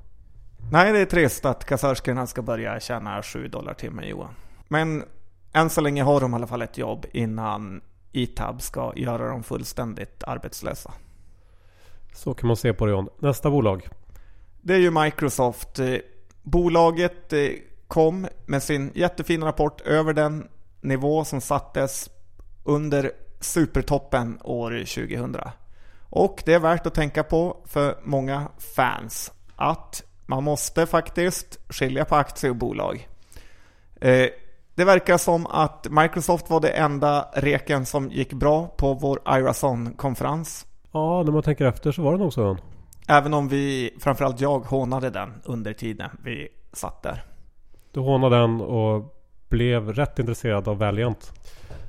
Nej, 0.72 0.94
det 0.94 1.00
är 1.00 1.06
trist 1.06 1.46
att 1.46 1.66
kassörskorna 1.66 2.28
ska 2.28 2.42
börja 2.42 2.80
tjäna 2.80 3.24
7 3.24 3.48
dollar 3.48 3.74
timmen 3.74 4.08
Johan. 4.08 4.34
Men 4.68 5.04
än 5.54 5.70
så 5.70 5.82
länge 5.82 6.04
har 6.04 6.22
de 6.22 6.32
i 6.32 6.36
alla 6.36 6.48
fall 6.48 6.62
ett 6.62 6.78
jobb 6.78 7.06
innan 7.12 7.82
ETAB 8.14 8.62
ska 8.62 8.94
göra 8.96 9.30
dem 9.30 9.44
fullständigt 9.44 10.24
arbetslösa. 10.24 10.92
Så 12.14 12.34
kan 12.34 12.48
man 12.48 12.58
se 12.58 12.74
på 12.74 12.86
det 12.86 12.92
John. 12.92 13.10
Nästa 13.20 13.50
bolag? 13.50 13.88
Det 14.62 14.74
är 14.74 14.80
ju 14.80 14.92
Microsoft. 14.92 15.80
Bolaget 16.44 17.34
eh, 17.34 17.50
kom 17.88 18.28
med 18.46 18.64
sin 18.64 18.92
jättefina 18.96 19.46
rapport 19.46 19.82
över 19.82 20.14
den 20.14 20.48
nivå 20.82 21.26
som 21.26 21.42
sattes 21.42 22.10
under 22.64 23.12
supertoppen 23.40 24.40
år 24.44 24.72
2000. 24.72 25.36
Och 26.10 26.44
det 26.46 26.54
är 26.54 26.60
värt 26.60 26.86
att 26.86 26.94
tänka 26.94 27.24
på 27.24 27.58
för 27.66 27.98
många 28.04 28.48
fans 28.76 29.32
att 29.56 30.04
man 30.28 30.44
måste 30.44 30.86
faktiskt 30.86 31.60
skilja 31.70 32.06
på 32.06 32.16
aktie 32.16 32.50
och 32.50 32.56
bolag. 32.56 33.08
Eh, 34.02 34.28
det 34.76 34.86
verkar 34.86 35.18
som 35.18 35.46
att 35.48 35.88
Microsoft 35.90 36.50
var 36.50 36.60
det 36.60 36.70
enda 36.70 37.28
reken 37.34 37.86
som 37.86 38.12
gick 38.12 38.34
bra 38.34 38.68
på 38.68 38.94
vår 38.94 39.20
Irason-konferens. 39.28 40.66
Ja, 40.92 41.24
när 41.24 41.32
man 41.32 41.44
tänker 41.44 41.66
efter 41.66 41.92
så 41.92 42.02
var 42.02 42.12
det 42.12 42.18
nog 42.18 42.34
så. 42.34 42.58
Även 43.08 43.34
om 43.34 43.48
vi, 43.48 43.94
framförallt 44.00 44.42
jag, 44.42 44.60
hånade 44.60 45.10
den 45.10 45.34
under 45.44 45.74
tiden 45.74 46.10
vi 46.24 46.48
satt 46.74 47.04
där. 47.04 47.24
Du 47.92 48.00
hånade 48.00 48.38
den 48.38 48.62
och 48.62 49.16
blev 49.50 49.94
rätt 49.94 50.20
intresserad 50.20 50.68
av 50.68 50.78
Valiant. 50.78 51.32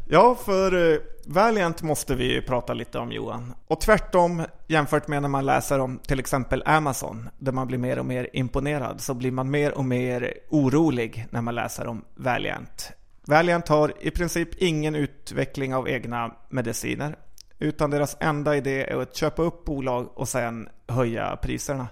Ja, 0.09 0.37
för 0.45 0.93
eh, 0.93 0.99
Valiant 1.31 1.83
måste 1.83 2.15
vi 2.15 2.33
ju 2.33 2.43
prata 2.43 2.75
lite 2.75 2.99
om 2.99 3.13
Johan. 3.13 3.55
Och 3.67 3.81
tvärtom 3.81 4.43
jämfört 4.67 5.09
med 5.09 5.23
när 5.23 5.29
man 5.29 5.47
läser 5.47 5.79
om 5.79 5.99
till 5.99 6.21
exempel 6.21 6.63
Amazon, 6.67 7.29
där 7.39 7.53
man 7.53 7.67
blir 7.67 7.79
mer 7.79 7.99
och 7.99 8.07
mer 8.07 8.29
imponerad, 8.33 9.01
så 9.01 9.15
blir 9.15 9.31
man 9.31 9.51
mer 9.51 9.79
och 9.79 9.85
mer 9.85 10.35
orolig 10.49 11.27
när 11.31 11.43
man 11.43 11.55
läser 11.55 11.87
om 11.87 12.05
Valiant. 12.15 12.93
Valiant 13.25 13.69
har 13.69 13.93
i 14.01 14.11
princip 14.11 14.49
ingen 14.57 14.95
utveckling 14.95 15.75
av 15.75 15.89
egna 15.89 16.35
mediciner, 16.49 17.17
utan 17.59 17.91
deras 17.91 18.17
enda 18.21 18.57
idé 18.57 18.85
är 18.85 18.97
att 18.97 19.17
köpa 19.17 19.43
upp 19.43 19.65
bolag 19.65 20.09
och 20.15 20.29
sen 20.29 20.69
höja 20.87 21.37
priserna. 21.43 21.89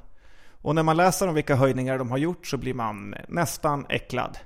Och 0.62 0.74
när 0.74 0.82
man 0.82 0.96
läser 0.96 1.28
om 1.28 1.34
vilka 1.34 1.56
höjningar 1.56 1.98
de 1.98 2.10
har 2.10 2.18
gjort 2.18 2.46
så 2.46 2.56
blir 2.56 2.74
man 2.74 3.14
nästan 3.28 3.86
äcklad. 3.88 4.38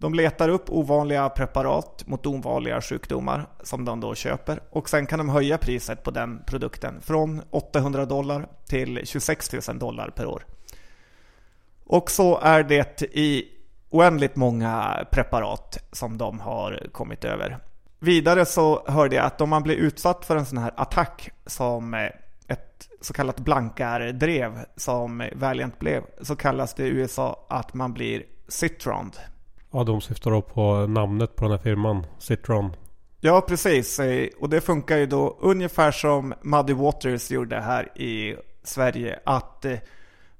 De 0.00 0.14
letar 0.14 0.48
upp 0.48 0.70
ovanliga 0.70 1.28
preparat 1.28 2.06
mot 2.06 2.26
ovanliga 2.26 2.80
sjukdomar 2.80 3.46
som 3.62 3.84
de 3.84 4.00
då 4.00 4.14
köper 4.14 4.60
och 4.70 4.88
sen 4.88 5.06
kan 5.06 5.18
de 5.18 5.28
höja 5.28 5.58
priset 5.58 6.02
på 6.02 6.10
den 6.10 6.42
produkten 6.46 7.00
från 7.00 7.42
800 7.50 8.04
dollar 8.06 8.48
till 8.66 9.00
26 9.04 9.52
000 9.68 9.78
dollar 9.78 10.10
per 10.10 10.26
år. 10.26 10.46
Och 11.84 12.10
så 12.10 12.38
är 12.38 12.62
det 12.62 13.02
i 13.02 13.48
oändligt 13.90 14.36
många 14.36 15.04
preparat 15.10 15.78
som 15.92 16.18
de 16.18 16.40
har 16.40 16.86
kommit 16.92 17.24
över. 17.24 17.58
Vidare 17.98 18.46
så 18.46 18.84
hörde 18.86 19.16
jag 19.16 19.24
att 19.24 19.40
om 19.40 19.50
man 19.50 19.62
blir 19.62 19.76
utsatt 19.76 20.24
för 20.24 20.36
en 20.36 20.46
sån 20.46 20.58
här 20.58 20.72
attack 20.76 21.30
som 21.46 21.94
ett 22.48 22.88
så 23.00 23.12
kallat 23.12 23.40
blankardrev 23.40 24.64
som 24.76 25.28
Valiant 25.34 25.78
blev 25.78 26.02
så 26.22 26.36
kallas 26.36 26.74
det 26.74 26.84
i 26.86 26.88
USA 26.88 27.46
att 27.48 27.74
man 27.74 27.92
blir 27.92 28.22
citroned. 28.48 29.16
Ja, 29.72 29.84
de 29.84 30.00
syftar 30.00 30.30
då 30.30 30.42
på 30.42 30.86
namnet 30.86 31.36
på 31.36 31.44
den 31.44 31.50
här 31.50 31.58
firman, 31.58 32.06
Citron. 32.18 32.76
Ja, 33.20 33.40
precis. 33.40 34.00
Eh, 34.00 34.28
och 34.38 34.48
det 34.48 34.60
funkar 34.60 34.96
ju 34.96 35.06
då 35.06 35.36
ungefär 35.40 35.90
som 35.90 36.34
Muddy 36.42 36.72
Waters 36.72 37.30
gjorde 37.30 37.60
här 37.60 37.98
i 37.98 38.36
Sverige. 38.62 39.20
Att 39.24 39.64
eh, 39.64 39.78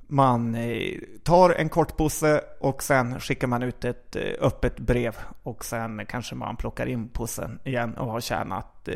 man 0.06 0.54
eh, 0.54 0.98
tar 1.22 1.50
en 1.50 1.68
kortpåse 1.68 2.40
och 2.60 2.82
sen 2.82 3.20
skickar 3.20 3.46
man 3.46 3.62
ut 3.62 3.84
ett 3.84 4.16
öppet 4.40 4.78
brev. 4.78 5.16
Och 5.42 5.64
sen 5.64 6.06
kanske 6.06 6.34
man 6.34 6.56
plockar 6.56 6.86
in 6.86 7.08
påsen 7.08 7.58
igen 7.64 7.94
och 7.94 8.12
har 8.12 8.20
tjänat 8.20 8.88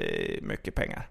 mycket 0.43 0.75
pengar. 0.75 1.09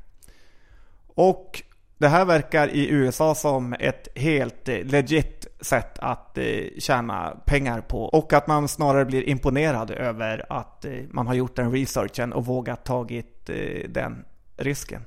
Och 1.15 1.63
det 1.97 2.07
här 2.07 2.25
verkar 2.25 2.67
i 2.67 2.89
USA 2.89 3.35
som 3.35 3.73
ett 3.79 4.07
helt 4.15 4.67
legit 4.67 5.47
sätt 5.61 5.99
att 5.99 6.37
eh, 6.37 6.43
tjäna 6.77 7.37
pengar 7.45 7.81
på. 7.81 8.03
Och 8.03 8.33
att 8.33 8.47
man 8.47 8.67
snarare 8.67 9.05
blir 9.05 9.29
imponerad 9.29 9.91
över 9.91 10.45
att 10.49 10.85
eh, 10.85 10.91
man 11.09 11.27
har 11.27 11.33
gjort 11.33 11.55
den 11.55 11.71
researchen 11.71 12.33
och 12.33 12.45
vågat 12.45 12.85
tagit 12.85 13.49
eh, 13.49 13.89
den 13.89 14.25
risken. 14.57 15.01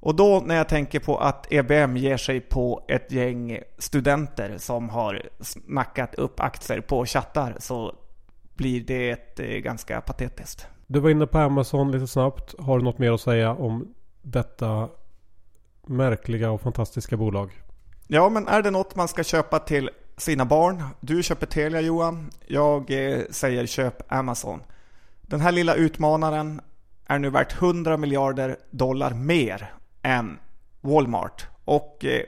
Och 0.00 0.14
då 0.14 0.42
när 0.46 0.54
jag 0.54 0.68
tänker 0.68 1.00
på 1.00 1.18
att 1.18 1.52
EBM 1.52 1.96
ger 1.96 2.16
sig 2.16 2.40
på 2.40 2.84
ett 2.88 3.12
gäng 3.12 3.58
studenter 3.78 4.54
som 4.58 4.88
har 4.88 5.22
snackat 5.40 6.14
upp 6.14 6.40
aktier 6.40 6.80
på 6.80 7.06
chattar 7.06 7.56
så 7.58 7.94
blir 8.54 8.80
det 8.80 9.60
ganska 9.60 10.00
patetiskt. 10.00 10.66
Du 10.86 11.00
var 11.00 11.10
inne 11.10 11.26
på 11.26 11.38
Amazon 11.38 11.92
lite 11.92 12.06
snabbt. 12.06 12.54
Har 12.58 12.78
du 12.78 12.84
något 12.84 12.98
mer 12.98 13.12
att 13.12 13.20
säga 13.20 13.50
om 13.54 13.94
detta 14.22 14.88
märkliga 15.86 16.50
och 16.50 16.60
fantastiska 16.60 17.16
bolag? 17.16 17.62
Ja, 18.06 18.28
men 18.28 18.48
är 18.48 18.62
det 18.62 18.70
något 18.70 18.96
man 18.96 19.08
ska 19.08 19.24
köpa 19.24 19.58
till 19.58 19.90
sina 20.16 20.44
barn? 20.44 20.82
Du 21.00 21.22
köper 21.22 21.46
Telia 21.46 21.80
Johan. 21.80 22.30
Jag 22.46 22.90
eh, 22.90 23.20
säger 23.30 23.66
köp 23.66 24.12
Amazon. 24.12 24.62
Den 25.22 25.40
här 25.40 25.52
lilla 25.52 25.74
utmanaren 25.74 26.60
är 27.06 27.18
nu 27.18 27.30
värt 27.30 27.62
100 27.62 27.96
miljarder 27.96 28.56
dollar 28.70 29.10
mer 29.14 29.72
än 30.02 30.38
Walmart 30.80 31.46
och 31.64 32.04
eh, 32.04 32.22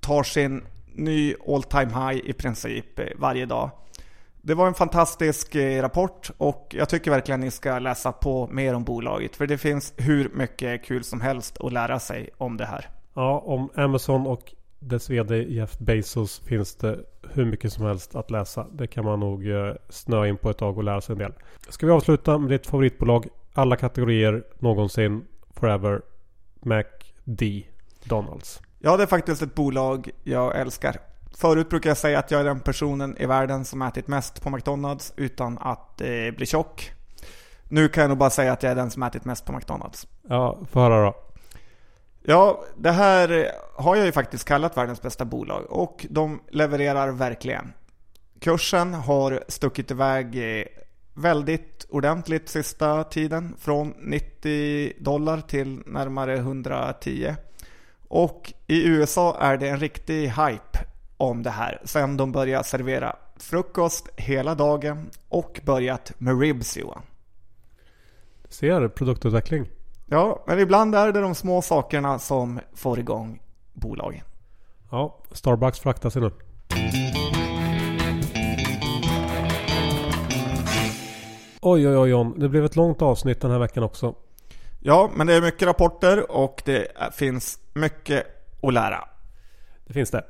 tar 0.00 0.22
sin 0.22 0.62
ny 0.94 1.34
all 1.48 1.62
time 1.62 1.86
high 1.86 2.30
i 2.30 2.32
princip 2.32 2.98
eh, 2.98 3.06
varje 3.16 3.46
dag. 3.46 3.70
Det 4.42 4.54
var 4.54 4.66
en 4.66 4.74
fantastisk 4.74 5.54
eh, 5.54 5.82
rapport 5.82 6.30
och 6.38 6.74
jag 6.78 6.88
tycker 6.88 7.10
verkligen 7.10 7.40
ni 7.40 7.50
ska 7.50 7.78
läsa 7.78 8.12
på 8.12 8.48
mer 8.52 8.74
om 8.74 8.84
bolaget 8.84 9.36
för 9.36 9.46
det 9.46 9.58
finns 9.58 9.94
hur 9.96 10.30
mycket 10.34 10.84
kul 10.84 11.04
som 11.04 11.20
helst 11.20 11.60
att 11.60 11.72
lära 11.72 11.98
sig 11.98 12.30
om 12.38 12.56
det 12.56 12.64
här. 12.64 12.88
Ja, 13.14 13.38
om 13.38 13.70
Amazon 13.74 14.26
och 14.26 14.54
dess 14.78 15.10
VD 15.10 15.42
Jeff 15.42 15.78
Bezos 15.78 16.40
finns 16.40 16.76
det 16.76 16.98
hur 17.32 17.44
mycket 17.44 17.72
som 17.72 17.84
helst 17.84 18.14
att 18.14 18.30
läsa. 18.30 18.66
Det 18.72 18.86
kan 18.86 19.04
man 19.04 19.20
nog 19.20 19.44
snöa 19.88 20.28
in 20.28 20.36
på 20.36 20.50
ett 20.50 20.58
tag 20.58 20.78
och 20.78 20.84
lära 20.84 21.00
sig 21.00 21.12
en 21.12 21.18
del. 21.18 21.32
Ska 21.68 21.86
vi 21.86 21.92
avsluta 21.92 22.38
med 22.38 22.50
ditt 22.50 22.66
favoritbolag? 22.66 23.28
Alla 23.54 23.76
kategorier 23.76 24.44
någonsin, 24.58 25.24
forever. 25.54 26.02
MacD 26.62 27.42
Donalds. 28.04 28.62
Ja, 28.78 28.96
det 28.96 29.02
är 29.02 29.06
faktiskt 29.06 29.42
ett 29.42 29.54
bolag 29.54 30.10
jag 30.24 30.60
älskar. 30.60 30.96
Förut 31.38 31.68
brukar 31.68 31.90
jag 31.90 31.96
säga 31.96 32.18
att 32.18 32.30
jag 32.30 32.40
är 32.40 32.44
den 32.44 32.60
personen 32.60 33.16
i 33.18 33.26
världen 33.26 33.64
som 33.64 33.82
ätit 33.82 34.08
mest 34.08 34.42
på 34.42 34.50
McDonalds 34.50 35.12
utan 35.16 35.58
att 35.58 36.00
eh, 36.00 36.30
bli 36.36 36.46
tjock. 36.46 36.92
Nu 37.68 37.88
kan 37.88 38.00
jag 38.00 38.08
nog 38.08 38.18
bara 38.18 38.30
säga 38.30 38.52
att 38.52 38.62
jag 38.62 38.72
är 38.72 38.76
den 38.76 38.90
som 38.90 39.02
ätit 39.02 39.24
mest 39.24 39.44
på 39.44 39.52
McDonalds. 39.52 40.06
Ja, 40.28 40.58
få 40.70 40.80
höra 40.80 41.04
då. 41.04 41.14
Ja, 42.22 42.64
det 42.76 42.90
här 42.90 43.52
har 43.74 43.96
jag 43.96 44.06
ju 44.06 44.12
faktiskt 44.12 44.44
kallat 44.44 44.76
världens 44.76 45.02
bästa 45.02 45.24
bolag 45.24 45.64
och 45.68 46.06
de 46.10 46.40
levererar 46.50 47.08
verkligen. 47.08 47.72
Kursen 48.40 48.94
har 48.94 49.44
stuckit 49.48 49.90
iväg 49.90 50.58
eh, 50.58 50.64
väldigt 51.14 51.86
ordentligt 51.90 52.48
sista 52.48 53.04
tiden. 53.04 53.56
Från 53.58 53.94
90 53.98 54.92
dollar 54.98 55.40
till 55.40 55.82
närmare 55.86 56.36
110. 56.36 57.34
Och 58.08 58.52
i 58.66 58.86
USA 58.88 59.36
är 59.40 59.56
det 59.56 59.68
en 59.68 59.80
riktig 59.80 60.28
hype 60.28 60.89
om 61.20 61.42
det 61.42 61.50
här 61.50 61.80
sen 61.84 62.16
de 62.16 62.32
började 62.32 62.64
servera 62.64 63.16
frukost 63.36 64.08
hela 64.16 64.54
dagen 64.54 65.10
och 65.28 65.60
börjat 65.64 66.12
med 66.18 66.40
ribs 66.40 66.76
Johan. 66.76 67.02
Ser 68.48 68.88
produktutveckling. 68.88 69.70
Ja, 70.06 70.44
men 70.46 70.58
ibland 70.58 70.94
är 70.94 71.12
det 71.12 71.20
de 71.20 71.34
små 71.34 71.62
sakerna 71.62 72.18
som 72.18 72.60
får 72.74 72.98
igång 72.98 73.42
bolagen. 73.72 74.24
Ja, 74.90 75.18
Starbucks 75.32 75.80
fraktar 75.80 76.10
sig 76.10 76.22
nu. 76.22 76.30
Oj, 81.60 81.88
oj, 81.88 81.96
oj 81.96 82.10
John. 82.10 82.38
Det 82.38 82.48
blev 82.48 82.64
ett 82.64 82.76
långt 82.76 83.02
avsnitt 83.02 83.40
den 83.40 83.50
här 83.50 83.58
veckan 83.58 83.82
också. 83.82 84.14
Ja, 84.80 85.10
men 85.14 85.26
det 85.26 85.34
är 85.34 85.42
mycket 85.42 85.68
rapporter 85.68 86.30
och 86.30 86.62
det 86.64 86.86
finns 87.12 87.58
mycket 87.74 88.26
att 88.62 88.74
lära. 88.74 89.08
Det 89.86 89.92
finns 89.92 90.10
det. 90.10 90.24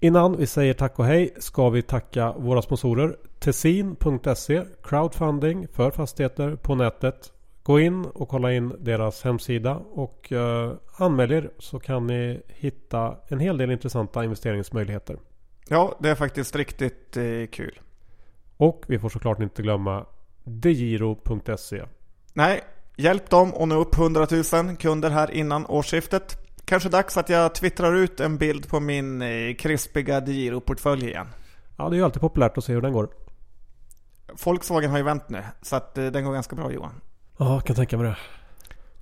Innan 0.00 0.36
vi 0.36 0.46
säger 0.46 0.74
tack 0.74 0.98
och 0.98 1.04
hej 1.04 1.34
ska 1.38 1.70
vi 1.70 1.82
tacka 1.82 2.32
våra 2.32 2.62
sponsorer. 2.62 3.16
Tessin.se 3.38 4.64
Crowdfunding 4.82 5.68
för 5.68 5.90
fastigheter 5.90 6.56
på 6.56 6.74
nätet. 6.74 7.32
Gå 7.62 7.80
in 7.80 8.04
och 8.04 8.28
kolla 8.28 8.52
in 8.52 8.74
deras 8.78 9.24
hemsida 9.24 9.76
och 9.76 10.32
uh, 10.32 10.72
anmäl 10.96 11.32
er 11.32 11.50
så 11.58 11.78
kan 11.78 12.06
ni 12.06 12.40
hitta 12.48 13.16
en 13.28 13.40
hel 13.40 13.58
del 13.58 13.70
intressanta 13.70 14.24
investeringsmöjligheter. 14.24 15.16
Ja, 15.68 15.98
det 16.00 16.08
är 16.08 16.14
faktiskt 16.14 16.56
riktigt 16.56 17.16
eh, 17.16 17.46
kul. 17.52 17.80
Och 18.56 18.84
vi 18.88 18.98
får 18.98 19.08
såklart 19.08 19.40
inte 19.40 19.62
glömma 19.62 20.06
degiro.se. 20.44 21.82
Nej, 22.32 22.60
hjälp 22.96 23.30
dem 23.30 23.54
att 23.54 23.68
nå 23.68 23.80
upp 23.80 23.98
100 23.98 24.26
000 24.52 24.76
kunder 24.76 25.10
här 25.10 25.30
innan 25.30 25.66
årsskiftet. 25.66 26.47
Kanske 26.68 26.88
dags 26.88 27.16
att 27.16 27.28
jag 27.28 27.54
twittrar 27.54 27.94
ut 27.94 28.20
en 28.20 28.38
bild 28.38 28.68
på 28.68 28.80
min 28.80 29.22
eh, 29.22 29.54
krispiga 29.54 30.20
DeGiro-portfölj 30.20 31.06
igen. 31.06 31.26
Ja, 31.76 31.88
det 31.88 31.96
är 31.96 31.98
ju 31.98 32.04
alltid 32.04 32.20
populärt 32.20 32.58
att 32.58 32.64
se 32.64 32.72
hur 32.72 32.82
den 32.82 32.92
går. 32.92 33.08
Volkswagen 34.44 34.90
har 34.90 34.98
ju 34.98 35.04
vänt 35.04 35.28
nu, 35.28 35.42
så 35.62 35.76
att 35.76 35.98
eh, 35.98 36.06
den 36.06 36.24
går 36.24 36.32
ganska 36.32 36.56
bra 36.56 36.72
Johan. 36.72 37.00
Ja, 37.38 37.54
jag 37.54 37.64
kan 37.64 37.76
tänka 37.76 37.96
mig 37.96 38.06
det. 38.06 38.16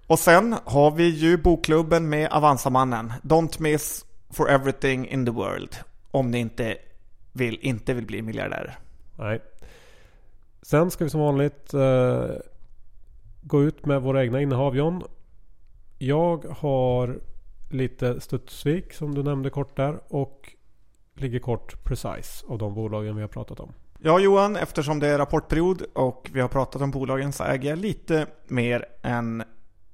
Och 0.07 0.19
sen 0.19 0.57
har 0.64 0.91
vi 0.91 1.09
ju 1.09 1.37
bokklubben 1.37 2.09
med 2.09 2.29
Avanzamannen. 2.33 3.12
Don't 3.23 3.62
miss 3.62 4.05
for 4.31 4.51
everything 4.51 5.09
in 5.09 5.27
the 5.27 5.33
world. 5.33 5.77
Om 6.11 6.31
ni 6.31 6.39
inte 6.39 6.77
vill, 7.33 7.59
inte 7.61 7.95
vill 7.95 8.07
bli 8.07 8.23
miljardärer. 8.23 8.79
Nej. 9.19 9.41
Sen 10.62 10.91
ska 10.91 11.05
vi 11.05 11.11
som 11.11 11.21
vanligt 11.21 11.75
eh, 11.75 12.31
gå 13.43 13.62
ut 13.62 13.87
med 13.87 14.03
våra 14.03 14.25
egna 14.25 14.41
innehav 14.41 14.77
John. 14.77 15.03
Jag 15.99 16.45
har 16.45 17.21
lite 17.71 18.21
Studsvik 18.21 18.93
som 18.93 19.14
du 19.14 19.23
nämnde 19.23 19.51
kort 19.51 19.77
där 19.77 20.01
och 20.09 20.53
ligger 21.14 21.39
kort 21.39 21.85
Precise 21.85 22.47
av 22.49 22.59
de 22.59 22.75
bolagen 22.75 23.17
vi 23.17 23.23
har 23.23 23.29
pratat 23.29 23.61
om. 23.61 23.73
Ja 23.99 24.19
Johan, 24.19 24.57
eftersom 24.57 25.01
det 25.01 25.09
är 25.09 25.19
rapportperiod 25.19 25.83
och 25.93 26.31
vi 26.33 26.41
har 26.41 26.49
pratat 26.49 26.83
om 26.83 26.91
bolagen 26.91 27.33
så 27.33 27.45
äger 27.45 27.71
jag 27.71 27.79
lite 27.79 28.27
mer 28.47 28.85
än 29.03 29.43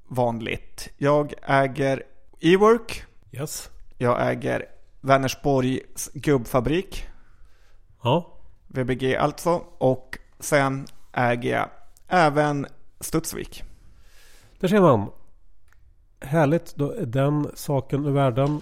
vanligt. 0.08 0.88
Jag 0.96 1.34
äger 1.42 2.02
Ework. 2.40 3.04
Yes. 3.32 3.70
Jag 3.98 4.30
äger 4.30 4.66
Vänersborgs 5.00 6.10
gubbfabrik. 6.14 7.06
Ja. 8.02 8.38
VBG 8.66 9.16
alltså. 9.16 9.50
Och 9.78 10.18
sen 10.40 10.86
äger 11.12 11.50
jag 11.50 11.68
även 12.08 12.66
Studsvik. 13.00 13.62
Där 14.60 14.68
ser 14.68 14.80
man. 14.80 15.10
Härligt, 16.24 16.76
då 16.76 16.92
är 16.92 17.06
den 17.06 17.50
saken 17.54 18.06
ur 18.06 18.10
världen. 18.10 18.60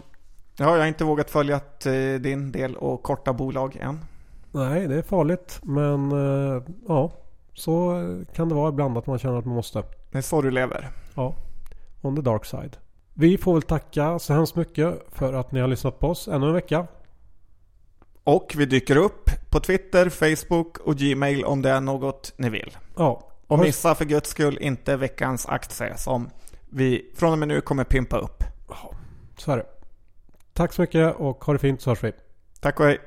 Ja, 0.57 0.73
jag 0.73 0.79
har 0.79 0.87
inte 0.87 1.05
vågat 1.05 1.31
följa 1.31 1.61
eh, 1.87 2.21
din 2.21 2.53
del 2.53 2.77
och 2.77 3.03
korta 3.03 3.33
bolag 3.33 3.77
än. 3.81 3.99
Nej, 4.53 4.89
det 4.89 4.95
är 4.95 5.03
farligt. 5.03 5.61
Men 5.63 6.13
eh, 6.13 6.63
ja, 6.89 7.13
så 7.55 8.05
kan 8.35 8.49
det 8.49 8.55
vara 8.55 8.69
ibland 8.69 8.99
att 8.99 9.07
man 9.07 9.19
känner 9.19 9.39
att 9.39 9.45
man 9.45 9.55
måste. 9.55 9.83
Det 10.11 10.19
är 10.19 10.23
så 10.23 10.43
du 10.43 10.51
lever. 10.51 10.91
Ja, 11.15 11.35
on 12.01 12.17
the 12.17 12.23
dark 12.23 12.45
side. 12.45 12.77
Vi 13.15 13.39
får 13.39 13.53
väl 13.53 13.63
tacka 13.63 14.19
så 14.19 14.33
hemskt 14.33 14.57
mycket 14.57 14.95
för 15.13 15.33
att 15.33 15.53
ni 15.53 15.61
har 15.61 15.69
lyssnat 15.69 15.99
på 15.99 16.09
oss 16.09 16.29
ännu 16.29 16.47
en 16.47 16.53
vecka. 16.53 16.87
Och 18.25 18.55
vi 18.57 18.67
dyker 18.67 18.97
upp 18.97 19.31
på 19.51 19.61
Twitter, 19.61 20.09
Facebook 20.09 20.79
och 20.79 20.97
Gmail 20.97 21.45
om 21.45 21.63
det 21.63 21.71
är 21.71 21.81
något 21.81 22.33
ni 22.37 22.49
vill. 22.49 22.77
Ja. 22.97 23.27
Och 23.47 23.59
missa 23.59 23.95
för 23.95 24.05
guds 24.05 24.31
skull 24.31 24.59
inte 24.61 24.97
veckans 24.97 25.47
aktie 25.47 25.97
som 25.97 26.31
vi 26.71 27.13
från 27.15 27.33
och 27.33 27.39
med 27.39 27.49
nu 27.49 27.61
kommer 27.61 27.85
pimpa 27.85 28.19
upp. 28.19 28.45
Så 29.37 29.53
är 29.53 29.57
det. 29.57 29.67
Tack 30.53 30.73
så 30.73 30.83
mycket 30.83 31.17
och 31.17 31.45
ha 31.45 31.53
det 31.53 31.59
fint 31.59 31.81
så 31.81 31.91
hörs 31.91 32.05
vi. 32.05 32.13
Tack 32.61 32.81
och 32.81 32.87
hej. 32.87 32.99